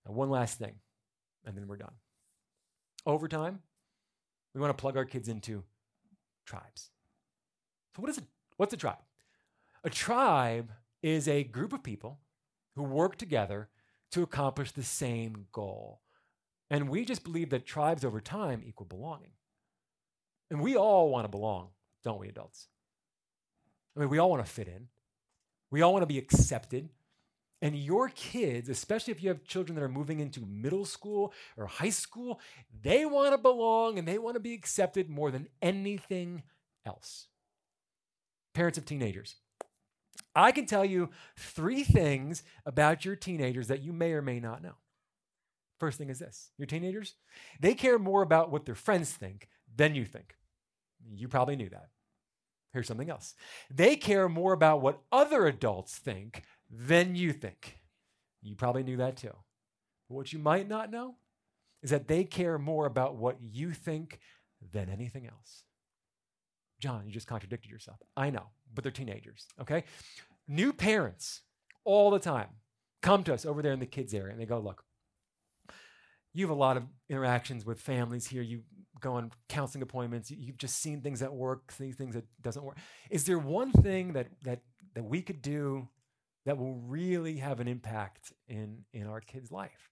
And 0.05 0.15
one 0.15 0.29
last 0.29 0.59
thing, 0.59 0.75
and 1.47 1.57
then 1.57 1.67
we're 1.67 1.77
done. 1.77 1.93
Over 3.05 3.27
time, 3.27 3.59
we 4.53 4.61
want 4.61 4.77
to 4.77 4.79
plug 4.79 4.97
our 4.97 5.05
kids 5.05 5.29
into 5.29 5.63
tribes. 6.45 6.91
So, 7.95 8.01
what 8.01 8.09
is 8.09 8.17
it? 8.17 8.25
What's 8.57 8.73
a 8.73 8.77
tribe? 8.77 8.97
A 9.83 9.89
tribe 9.89 10.71
is 11.01 11.27
a 11.27 11.43
group 11.43 11.73
of 11.73 11.83
people 11.83 12.19
who 12.75 12.83
work 12.83 13.17
together 13.17 13.69
to 14.11 14.23
accomplish 14.23 14.71
the 14.71 14.83
same 14.83 15.47
goal. 15.51 16.01
And 16.69 16.89
we 16.89 17.05
just 17.05 17.23
believe 17.23 17.49
that 17.51 17.65
tribes 17.65 18.03
over 18.03 18.19
time 18.19 18.61
equal 18.65 18.85
belonging. 18.85 19.31
And 20.51 20.61
we 20.61 20.75
all 20.75 21.09
want 21.09 21.25
to 21.25 21.29
belong, 21.29 21.69
don't 22.03 22.19
we, 22.19 22.27
adults? 22.27 22.67
I 23.95 24.01
mean, 24.01 24.09
we 24.09 24.17
all 24.17 24.29
want 24.29 24.45
to 24.45 24.51
fit 24.51 24.67
in. 24.67 24.87
We 25.71 25.81
all 25.81 25.93
want 25.93 26.03
to 26.03 26.07
be 26.07 26.17
accepted. 26.17 26.89
And 27.61 27.75
your 27.75 28.09
kids, 28.09 28.69
especially 28.69 29.11
if 29.11 29.23
you 29.23 29.29
have 29.29 29.43
children 29.43 29.75
that 29.75 29.83
are 29.83 29.89
moving 29.89 30.19
into 30.19 30.45
middle 30.45 30.85
school 30.85 31.33
or 31.57 31.65
high 31.65 31.89
school, 31.89 32.39
they 32.83 33.05
want 33.05 33.33
to 33.33 33.37
belong 33.37 33.97
and 33.97 34.07
they 34.07 34.19
want 34.19 34.35
to 34.35 34.39
be 34.39 34.53
accepted 34.53 35.09
more 35.09 35.31
than 35.31 35.47
anything 35.61 36.43
else. 36.85 37.27
Parents 38.53 38.77
of 38.77 38.85
teenagers, 38.85 39.35
I 40.35 40.51
can 40.51 40.67
tell 40.67 40.85
you 40.85 41.09
three 41.35 41.83
things 41.83 42.43
about 42.65 43.05
your 43.05 43.15
teenagers 43.15 43.67
that 43.67 43.81
you 43.81 43.91
may 43.91 44.13
or 44.13 44.21
may 44.21 44.39
not 44.39 44.61
know. 44.61 44.75
First 45.79 45.97
thing 45.97 46.09
is 46.09 46.19
this 46.19 46.51
your 46.57 46.67
teenagers, 46.67 47.15
they 47.59 47.73
care 47.73 47.99
more 47.99 48.21
about 48.21 48.51
what 48.51 48.65
their 48.65 48.75
friends 48.75 49.11
think 49.11 49.47
than 49.75 49.95
you 49.95 50.05
think. 50.05 50.35
You 51.11 51.27
probably 51.27 51.55
knew 51.55 51.69
that. 51.69 51.89
Here's 52.73 52.87
something 52.87 53.09
else 53.09 53.33
they 53.71 53.95
care 53.95 54.29
more 54.29 54.53
about 54.53 54.81
what 54.81 55.01
other 55.11 55.47
adults 55.47 55.97
think 55.97 56.43
than 56.69 57.15
you 57.15 57.33
think. 57.33 57.79
You 58.41 58.55
probably 58.55 58.83
knew 58.83 58.97
that 58.97 59.17
too. 59.17 59.33
But 60.09 60.15
what 60.15 60.33
you 60.33 60.39
might 60.39 60.67
not 60.67 60.91
know 60.91 61.15
is 61.81 61.89
that 61.89 62.07
they 62.07 62.23
care 62.23 62.57
more 62.57 62.85
about 62.85 63.15
what 63.15 63.37
you 63.41 63.71
think 63.71 64.19
than 64.71 64.89
anything 64.89 65.27
else. 65.27 65.63
John, 66.79 67.03
you 67.05 67.11
just 67.11 67.27
contradicted 67.27 67.71
yourself. 67.71 67.97
I 68.15 68.29
know, 68.29 68.47
but 68.73 68.83
they're 68.83 68.91
teenagers, 68.91 69.47
okay? 69.59 69.83
New 70.47 70.73
parents 70.73 71.41
all 71.83 72.11
the 72.11 72.19
time 72.19 72.49
come 73.01 73.23
to 73.23 73.33
us 73.33 73.45
over 73.45 73.61
there 73.61 73.73
in 73.73 73.79
the 73.79 73.85
kids 73.85 74.13
area 74.13 74.31
and 74.31 74.39
they 74.39 74.45
go, 74.45 74.59
Look, 74.59 74.83
you 76.33 76.45
have 76.45 76.55
a 76.55 76.59
lot 76.59 76.77
of 76.77 76.83
interactions 77.09 77.65
with 77.65 77.79
families 77.79 78.27
here. 78.27 78.41
You 78.41 78.61
go 78.99 79.13
on 79.13 79.31
counseling 79.49 79.81
appointments. 79.81 80.29
You've 80.29 80.57
just 80.57 80.79
seen 80.79 81.01
things 81.01 81.19
that 81.19 81.33
work, 81.33 81.71
things 81.71 82.15
that 82.15 82.25
doesn't 82.41 82.63
work. 82.63 82.77
Is 83.09 83.25
there 83.25 83.39
one 83.39 83.71
thing 83.71 84.13
that 84.13 84.27
that 84.43 84.61
that 84.93 85.03
we 85.03 85.21
could 85.21 85.41
do 85.41 85.87
that 86.47 86.57
will 86.57 86.75
really 86.75 87.37
have 87.37 87.59
an 87.59 87.67
impact 87.67 88.31
in 88.47 88.85
in 88.93 89.05
our 89.05 89.19
kids' 89.19 89.51
life? 89.51 89.91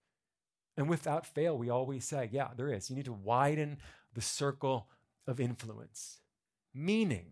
And 0.77 0.89
without 0.89 1.25
fail, 1.25 1.57
we 1.57 1.69
always 1.69 2.05
say, 2.05 2.29
yeah, 2.31 2.49
there 2.55 2.71
is. 2.71 2.89
You 2.89 2.95
need 2.95 3.05
to 3.05 3.13
widen 3.13 3.77
the 4.13 4.21
circle 4.21 4.87
of 5.27 5.39
influence. 5.39 6.21
Meaning, 6.73 7.27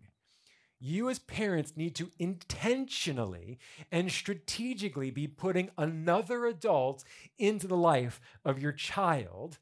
you 0.78 1.08
as 1.08 1.18
parents 1.18 1.72
need 1.74 1.94
to 1.94 2.10
intentionally 2.18 3.58
and 3.90 4.12
strategically 4.12 5.10
be 5.10 5.26
putting 5.26 5.70
another 5.78 6.44
adult 6.44 7.04
into 7.38 7.66
the 7.66 7.76
life 7.76 8.20
of 8.44 8.58
your 8.58 8.72
child, 8.72 9.58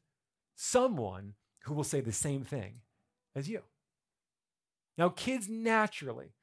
someone 0.55 1.35
who 1.63 1.73
will 1.73 1.85
say 1.85 2.01
the 2.01 2.11
same 2.11 2.43
thing 2.43 2.81
as 3.33 3.47
you. 3.47 3.61
Now, 4.97 5.09
kids 5.09 5.47
naturally 5.47 6.33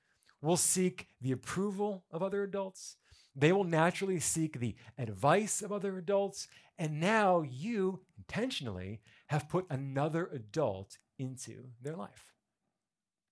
will 0.40 0.56
seek 0.56 1.08
the 1.20 1.32
approval 1.32 2.04
of 2.10 2.22
other 2.22 2.42
adults. 2.42 2.96
They 3.34 3.52
will 3.52 3.64
naturally 3.64 4.20
seek 4.20 4.58
the 4.58 4.74
advice 4.98 5.62
of 5.62 5.72
other 5.72 5.96
adults. 5.96 6.48
And 6.78 7.00
now 7.00 7.42
you 7.42 8.00
intentionally 8.18 9.00
have 9.28 9.48
put 9.48 9.66
another 9.70 10.28
adult 10.32 10.98
into 11.18 11.68
their 11.82 11.96
life. 11.96 12.32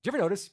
Do 0.03 0.09
you 0.09 0.17
ever 0.17 0.23
notice 0.23 0.51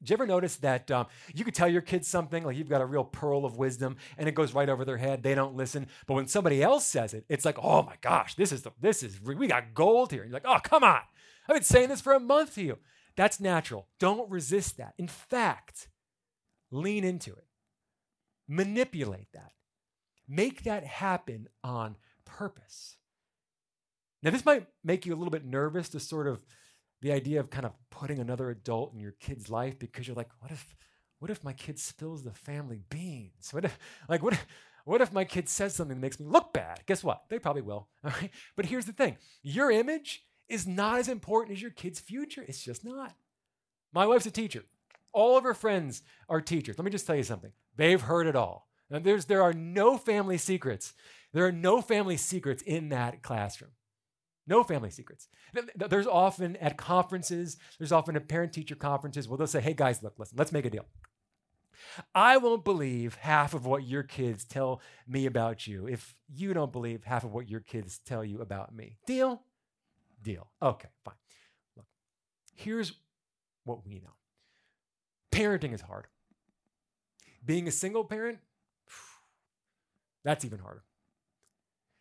did 0.00 0.10
you 0.10 0.14
ever 0.14 0.26
notice 0.26 0.56
that 0.56 0.90
um, 0.90 1.06
you 1.34 1.44
could 1.44 1.54
tell 1.54 1.68
your 1.68 1.82
kids 1.82 2.08
something, 2.08 2.42
like 2.42 2.56
you've 2.56 2.70
got 2.70 2.80
a 2.80 2.86
real 2.86 3.04
pearl 3.04 3.44
of 3.44 3.58
wisdom, 3.58 3.98
and 4.16 4.28
it 4.28 4.34
goes 4.34 4.54
right 4.54 4.68
over 4.68 4.82
their 4.82 4.96
head. 4.96 5.22
They 5.22 5.34
don't 5.34 5.56
listen. 5.56 5.88
But 6.06 6.14
when 6.14 6.26
somebody 6.26 6.62
else 6.62 6.86
says 6.86 7.12
it, 7.12 7.26
it's 7.28 7.44
like, 7.44 7.58
oh 7.62 7.82
my 7.82 7.96
gosh, 8.00 8.34
this 8.34 8.50
is 8.50 8.62
the, 8.62 8.70
this 8.80 9.02
is 9.02 9.20
we 9.20 9.46
got 9.46 9.74
gold 9.74 10.10
here. 10.10 10.22
And 10.22 10.30
you're 10.30 10.40
like, 10.40 10.46
oh 10.46 10.60
come 10.62 10.84
on, 10.84 11.00
I've 11.46 11.56
been 11.56 11.62
saying 11.62 11.90
this 11.90 12.00
for 12.00 12.14
a 12.14 12.20
month 12.20 12.54
to 12.54 12.62
you. 12.62 12.78
That's 13.14 13.40
natural. 13.40 13.88
Don't 13.98 14.30
resist 14.30 14.78
that. 14.78 14.94
In 14.96 15.08
fact, 15.08 15.88
lean 16.70 17.04
into 17.04 17.32
it. 17.32 17.44
Manipulate 18.50 19.28
that. 19.32 19.52
Make 20.28 20.64
that 20.64 20.84
happen 20.84 21.48
on 21.62 21.96
purpose. 22.24 22.96
Now, 24.24 24.30
this 24.30 24.44
might 24.44 24.66
make 24.82 25.06
you 25.06 25.14
a 25.14 25.16
little 25.16 25.30
bit 25.30 25.44
nervous 25.44 25.88
to 25.90 26.00
sort 26.00 26.26
of 26.26 26.40
the 27.00 27.12
idea 27.12 27.38
of 27.38 27.48
kind 27.48 27.64
of 27.64 27.72
putting 27.90 28.18
another 28.18 28.50
adult 28.50 28.92
in 28.92 28.98
your 28.98 29.14
kid's 29.20 29.48
life 29.48 29.78
because 29.78 30.08
you're 30.08 30.16
like, 30.16 30.30
what 30.40 30.50
if, 30.50 30.74
what 31.20 31.30
if 31.30 31.44
my 31.44 31.52
kid 31.52 31.78
spills 31.78 32.24
the 32.24 32.32
family 32.32 32.82
beans? 32.90 33.52
What 33.52 33.64
if, 33.64 33.78
like, 34.08 34.22
what 34.22 34.32
if, 34.32 34.44
what 34.84 35.00
if 35.00 35.12
my 35.12 35.24
kid 35.24 35.48
says 35.48 35.76
something 35.76 35.96
that 35.96 36.02
makes 36.02 36.18
me 36.18 36.26
look 36.26 36.52
bad? 36.52 36.80
Guess 36.86 37.04
what? 37.04 37.22
They 37.28 37.38
probably 37.38 37.62
will. 37.62 37.88
All 38.04 38.10
right. 38.20 38.30
But 38.56 38.66
here's 38.66 38.86
the 38.86 38.92
thing 38.92 39.16
your 39.44 39.70
image 39.70 40.24
is 40.48 40.66
not 40.66 40.98
as 40.98 41.08
important 41.08 41.56
as 41.56 41.62
your 41.62 41.70
kid's 41.70 42.00
future. 42.00 42.44
It's 42.46 42.64
just 42.64 42.84
not. 42.84 43.14
My 43.92 44.06
wife's 44.06 44.26
a 44.26 44.32
teacher. 44.32 44.64
All 45.12 45.36
of 45.36 45.44
her 45.44 45.54
friends 45.54 46.02
are 46.28 46.40
teachers. 46.40 46.78
Let 46.78 46.84
me 46.84 46.90
just 46.90 47.06
tell 47.06 47.16
you 47.16 47.22
something. 47.22 47.52
They've 47.76 48.00
heard 48.00 48.26
it 48.26 48.36
all. 48.36 48.68
There's, 48.90 49.26
there 49.26 49.42
are 49.42 49.52
no 49.52 49.96
family 49.96 50.38
secrets. 50.38 50.94
There 51.32 51.46
are 51.46 51.52
no 51.52 51.80
family 51.80 52.16
secrets 52.16 52.62
in 52.62 52.88
that 52.88 53.22
classroom. 53.22 53.70
No 54.46 54.64
family 54.64 54.90
secrets. 54.90 55.28
There's 55.76 56.08
often 56.08 56.56
at 56.56 56.76
conferences, 56.76 57.56
there's 57.78 57.92
often 57.92 58.16
at 58.16 58.28
parent 58.28 58.52
teacher 58.52 58.74
conferences 58.74 59.28
where 59.28 59.38
they'll 59.38 59.46
say, 59.46 59.60
hey 59.60 59.74
guys, 59.74 60.02
look, 60.02 60.14
listen, 60.18 60.36
let's 60.36 60.50
make 60.50 60.64
a 60.64 60.70
deal. 60.70 60.86
I 62.14 62.36
won't 62.36 62.64
believe 62.64 63.14
half 63.14 63.54
of 63.54 63.64
what 63.64 63.84
your 63.84 64.02
kids 64.02 64.44
tell 64.44 64.80
me 65.06 65.26
about 65.26 65.66
you 65.66 65.86
if 65.86 66.16
you 66.28 66.52
don't 66.52 66.72
believe 66.72 67.04
half 67.04 67.24
of 67.24 67.32
what 67.32 67.48
your 67.48 67.60
kids 67.60 68.00
tell 68.04 68.24
you 68.24 68.40
about 68.40 68.74
me. 68.74 68.98
Deal? 69.06 69.42
Deal. 70.22 70.50
Okay, 70.60 70.88
fine. 71.04 71.14
Look, 71.76 71.86
here's 72.54 72.92
what 73.64 73.86
we 73.86 74.00
know 74.00 74.10
parenting 75.32 75.72
is 75.72 75.80
hard. 75.80 76.06
Being 77.44 77.68
a 77.68 77.72
single 77.72 78.04
parent, 78.04 78.38
that's 80.24 80.44
even 80.44 80.58
harder. 80.58 80.84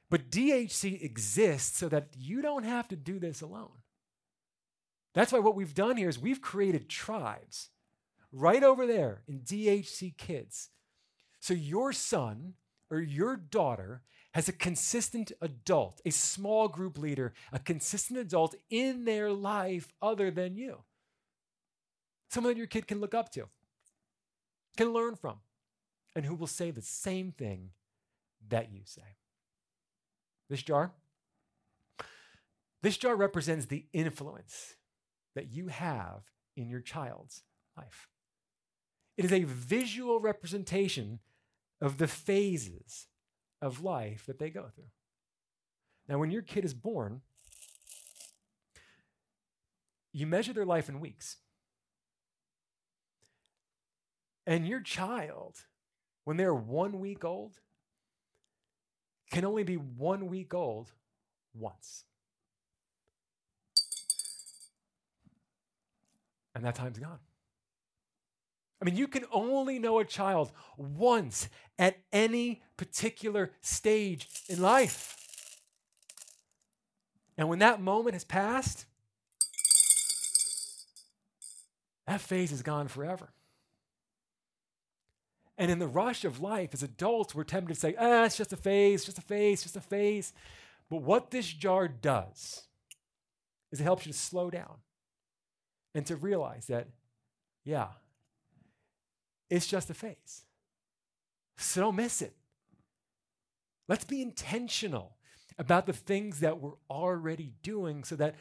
But 0.10 0.32
DHC 0.32 1.04
exists 1.04 1.78
so 1.78 1.88
that 1.90 2.10
you 2.18 2.42
don't 2.42 2.64
have 2.64 2.88
to 2.88 2.96
do 2.96 3.20
this 3.20 3.42
alone. 3.42 3.70
That's 5.14 5.32
why 5.32 5.40
what 5.40 5.56
we've 5.56 5.74
done 5.74 5.98
here 5.98 6.10
is 6.10 6.20
we've 6.20 6.42
created 6.42 6.90
tribes 6.90 7.70
right 8.32 8.64
over 8.64 8.86
there 8.86 9.22
in 9.28 9.40
DHC 9.40 10.18
Kids. 10.18 10.70
So 11.40 11.54
your 11.54 11.94
son 11.94 12.54
or 12.92 13.00
your 13.00 13.36
daughter 13.36 14.02
has 14.34 14.48
a 14.48 14.54
consistent 14.54 15.32
adult, 15.42 16.02
a 16.06 16.12
small 16.12 16.68
group 16.68 16.98
leader, 16.98 17.34
a 17.52 17.60
consistent 17.60 18.20
adult 18.20 18.56
in 18.70 19.06
their 19.06 19.32
life 19.32 19.94
other 20.02 20.30
than 20.30 20.56
you. 20.56 20.84
Someone 22.30 22.54
that 22.54 22.58
your 22.58 22.68
kid 22.68 22.88
can 22.88 23.00
look 23.00 23.14
up 23.14 23.32
to, 23.34 23.48
can 24.78 24.94
learn 24.94 25.16
from, 25.16 25.38
and 26.16 26.26
who 26.26 26.36
will 26.36 26.48
say 26.48 26.72
the 26.72 26.82
same 26.82 27.32
thing 27.32 27.72
that 28.48 28.72
you 28.72 28.82
say. 28.86 29.18
This 30.50 30.62
jar, 30.62 30.92
this 32.82 32.98
jar 32.98 33.16
represents 33.16 33.66
the 33.66 33.86
influence 33.94 34.76
that 35.36 35.52
you 35.52 35.68
have 35.68 36.22
in 36.56 36.70
your 36.70 36.82
child's 36.82 37.44
life. 37.78 38.08
It 39.18 39.26
is 39.26 39.34
a 39.34 39.44
visual 39.44 40.20
representation 40.20 41.20
of 41.82 41.98
the 41.98 42.08
phases 42.08 43.08
of 43.62 43.84
life 43.84 44.26
that 44.28 44.40
they 44.40 44.50
go 44.50 44.68
through. 44.74 44.92
Now, 46.08 46.20
when 46.20 46.32
your 46.32 46.42
kid 46.42 46.64
is 46.64 46.74
born, 46.74 47.22
you 50.12 50.26
measure 50.26 50.54
their 50.54 50.66
life 50.66 50.90
in 50.90 51.00
weeks. 51.00 51.38
And 54.46 54.68
your 54.68 54.82
child, 54.82 55.58
when 56.24 56.38
they're 56.38 56.54
one 56.54 57.00
week 57.00 57.24
old, 57.24 57.60
can 59.32 59.46
only 59.46 59.64
be 59.64 59.76
one 59.76 60.28
week 60.28 60.54
old 60.54 60.92
once. 61.54 62.06
And 66.56 66.66
that 66.66 66.76
time's 66.76 67.00
gone. 67.00 67.20
I 68.82 68.86
mean, 68.86 68.96
you 68.96 69.08
can 69.08 69.26
only 69.32 69.78
know 69.78 70.00
a 70.00 70.06
child 70.06 70.52
once 70.78 71.50
at 71.78 71.98
any 72.14 72.62
particular 72.78 73.52
stage 73.62 74.28
in 74.48 74.62
life. 74.62 75.16
And 77.38 77.50
when 77.50 77.60
that 77.60 77.82
moment 77.82 78.16
has 78.16 78.24
passed, 78.24 78.86
that 82.08 82.22
phase 82.22 82.52
is 82.52 82.62
gone 82.62 82.88
forever. 82.88 83.32
And 85.60 85.70
in 85.70 85.78
the 85.78 85.88
rush 85.88 86.24
of 86.24 86.40
life, 86.40 86.70
as 86.74 86.84
adults, 86.84 87.36
we're 87.36 87.44
tempted 87.44 87.74
to 87.74 87.80
say, 87.80 87.94
ah, 88.00 88.24
it's 88.24 88.38
just 88.38 88.54
a 88.54 88.58
phase, 88.58 89.04
just 89.04 89.18
a 89.18 89.22
phase, 89.22 89.62
just 89.62 89.76
a 89.76 89.82
phase. 89.82 90.32
But 90.90 91.02
what 91.02 91.32
this 91.32 91.48
jar 91.48 91.90
does 91.90 92.64
is 93.70 93.82
it 93.82 93.84
helps 93.84 94.06
you 94.06 94.14
to 94.14 94.18
slow 94.18 94.50
down 94.50 94.78
and 95.94 96.06
to 96.06 96.16
realize 96.16 96.68
that, 96.68 96.88
yeah, 97.66 97.90
it's 99.50 99.68
just 99.68 99.90
a 99.90 99.94
phase. 99.94 100.46
So 101.58 101.82
don't 101.82 101.98
miss 101.98 102.22
it. 102.22 102.38
Let's 103.90 104.06
be 104.06 104.22
intentional 104.22 105.18
about 105.58 105.88
the 105.88 105.94
things 105.94 106.40
that 106.40 106.62
we're 106.62 106.78
already 106.90 107.52
doing 107.64 108.06
so 108.06 108.16
that 108.16 108.36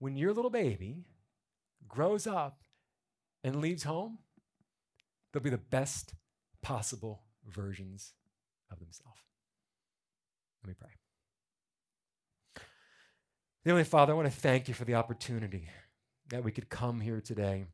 when 0.00 0.18
your 0.18 0.34
little 0.34 0.50
baby 0.50 1.06
grows 1.88 2.26
up 2.26 2.60
and 3.42 3.56
leaves 3.56 3.84
home, 3.84 4.18
they'll 5.32 5.42
be 5.42 5.48
the 5.48 5.56
best 5.56 6.12
possible 6.62 7.22
versions 7.46 8.12
of 8.70 8.78
themselves. 8.78 9.20
Let 10.62 10.68
me 10.68 10.74
pray. 10.78 10.90
Heavenly 13.64 13.84
Father, 13.84 14.12
I 14.12 14.16
want 14.16 14.32
to 14.32 14.40
thank 14.40 14.68
you 14.68 14.74
for 14.74 14.84
the 14.84 14.94
opportunity 14.94 15.68
that 16.30 16.44
we 16.44 16.52
could 16.52 16.68
come 16.68 17.00
here 17.00 17.20
today 17.20 17.66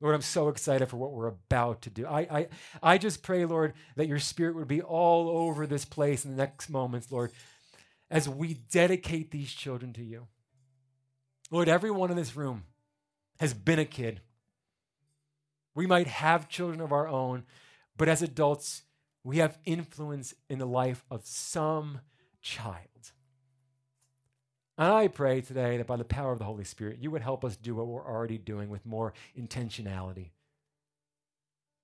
Lord, 0.00 0.14
I'm 0.14 0.22
so 0.22 0.48
excited 0.48 0.88
for 0.88 0.98
what 0.98 1.12
we're 1.12 1.28
about 1.28 1.82
to 1.82 1.90
do. 1.90 2.06
I, 2.06 2.20
I, 2.20 2.48
I 2.82 2.98
just 2.98 3.22
pray, 3.22 3.44
Lord, 3.46 3.72
that 3.96 4.08
your 4.08 4.18
spirit 4.18 4.54
would 4.54 4.68
be 4.68 4.82
all 4.82 5.28
over 5.28 5.66
this 5.66 5.86
place 5.86 6.24
in 6.24 6.32
the 6.32 6.36
next 6.36 6.68
moments, 6.68 7.10
Lord, 7.10 7.32
as 8.10 8.28
we 8.28 8.54
dedicate 8.54 9.30
these 9.30 9.52
children 9.52 9.94
to 9.94 10.02
you. 10.02 10.26
Lord, 11.50 11.68
everyone 11.68 12.10
in 12.10 12.16
this 12.16 12.36
room 12.36 12.64
has 13.40 13.54
been 13.54 13.78
a 13.78 13.86
kid. 13.86 14.20
We 15.74 15.86
might 15.86 16.06
have 16.08 16.48
children 16.48 16.80
of 16.80 16.92
our 16.92 17.08
own, 17.08 17.44
but 17.96 18.08
as 18.08 18.22
adults, 18.22 18.82
we 19.24 19.38
have 19.38 19.58
influence 19.64 20.34
in 20.48 20.58
the 20.58 20.66
life 20.66 21.04
of 21.10 21.26
some 21.26 22.00
child. 22.40 23.12
And 24.78 24.92
I 24.92 25.08
pray 25.08 25.40
today 25.40 25.78
that 25.78 25.86
by 25.86 25.96
the 25.96 26.04
power 26.04 26.32
of 26.32 26.38
the 26.38 26.44
Holy 26.44 26.64
Spirit, 26.64 26.98
you 27.00 27.10
would 27.10 27.22
help 27.22 27.44
us 27.44 27.56
do 27.56 27.74
what 27.74 27.86
we're 27.86 28.06
already 28.06 28.38
doing 28.38 28.68
with 28.68 28.84
more 28.84 29.14
intentionality. 29.38 30.30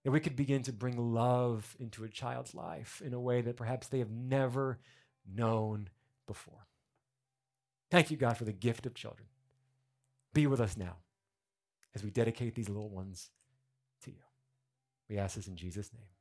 That 0.04 0.10
we 0.10 0.20
could 0.20 0.36
begin 0.36 0.62
to 0.64 0.72
bring 0.72 1.14
love 1.14 1.74
into 1.80 2.04
a 2.04 2.08
child's 2.08 2.54
life 2.54 3.00
in 3.04 3.14
a 3.14 3.20
way 3.20 3.40
that 3.40 3.56
perhaps 3.56 3.88
they 3.88 4.00
have 4.00 4.10
never 4.10 4.78
known 5.26 5.88
before. 6.26 6.66
Thank 7.90 8.10
you, 8.10 8.16
God, 8.16 8.36
for 8.36 8.44
the 8.44 8.52
gift 8.52 8.84
of 8.84 8.94
children. 8.94 9.28
Be 10.34 10.46
with 10.46 10.60
us 10.60 10.76
now 10.76 10.96
as 11.94 12.02
we 12.02 12.10
dedicate 12.10 12.54
these 12.54 12.68
little 12.68 12.88
ones. 12.88 13.30
We 15.12 15.18
ask 15.18 15.36
this 15.36 15.46
in 15.46 15.56
Jesus' 15.56 15.90
name. 15.92 16.11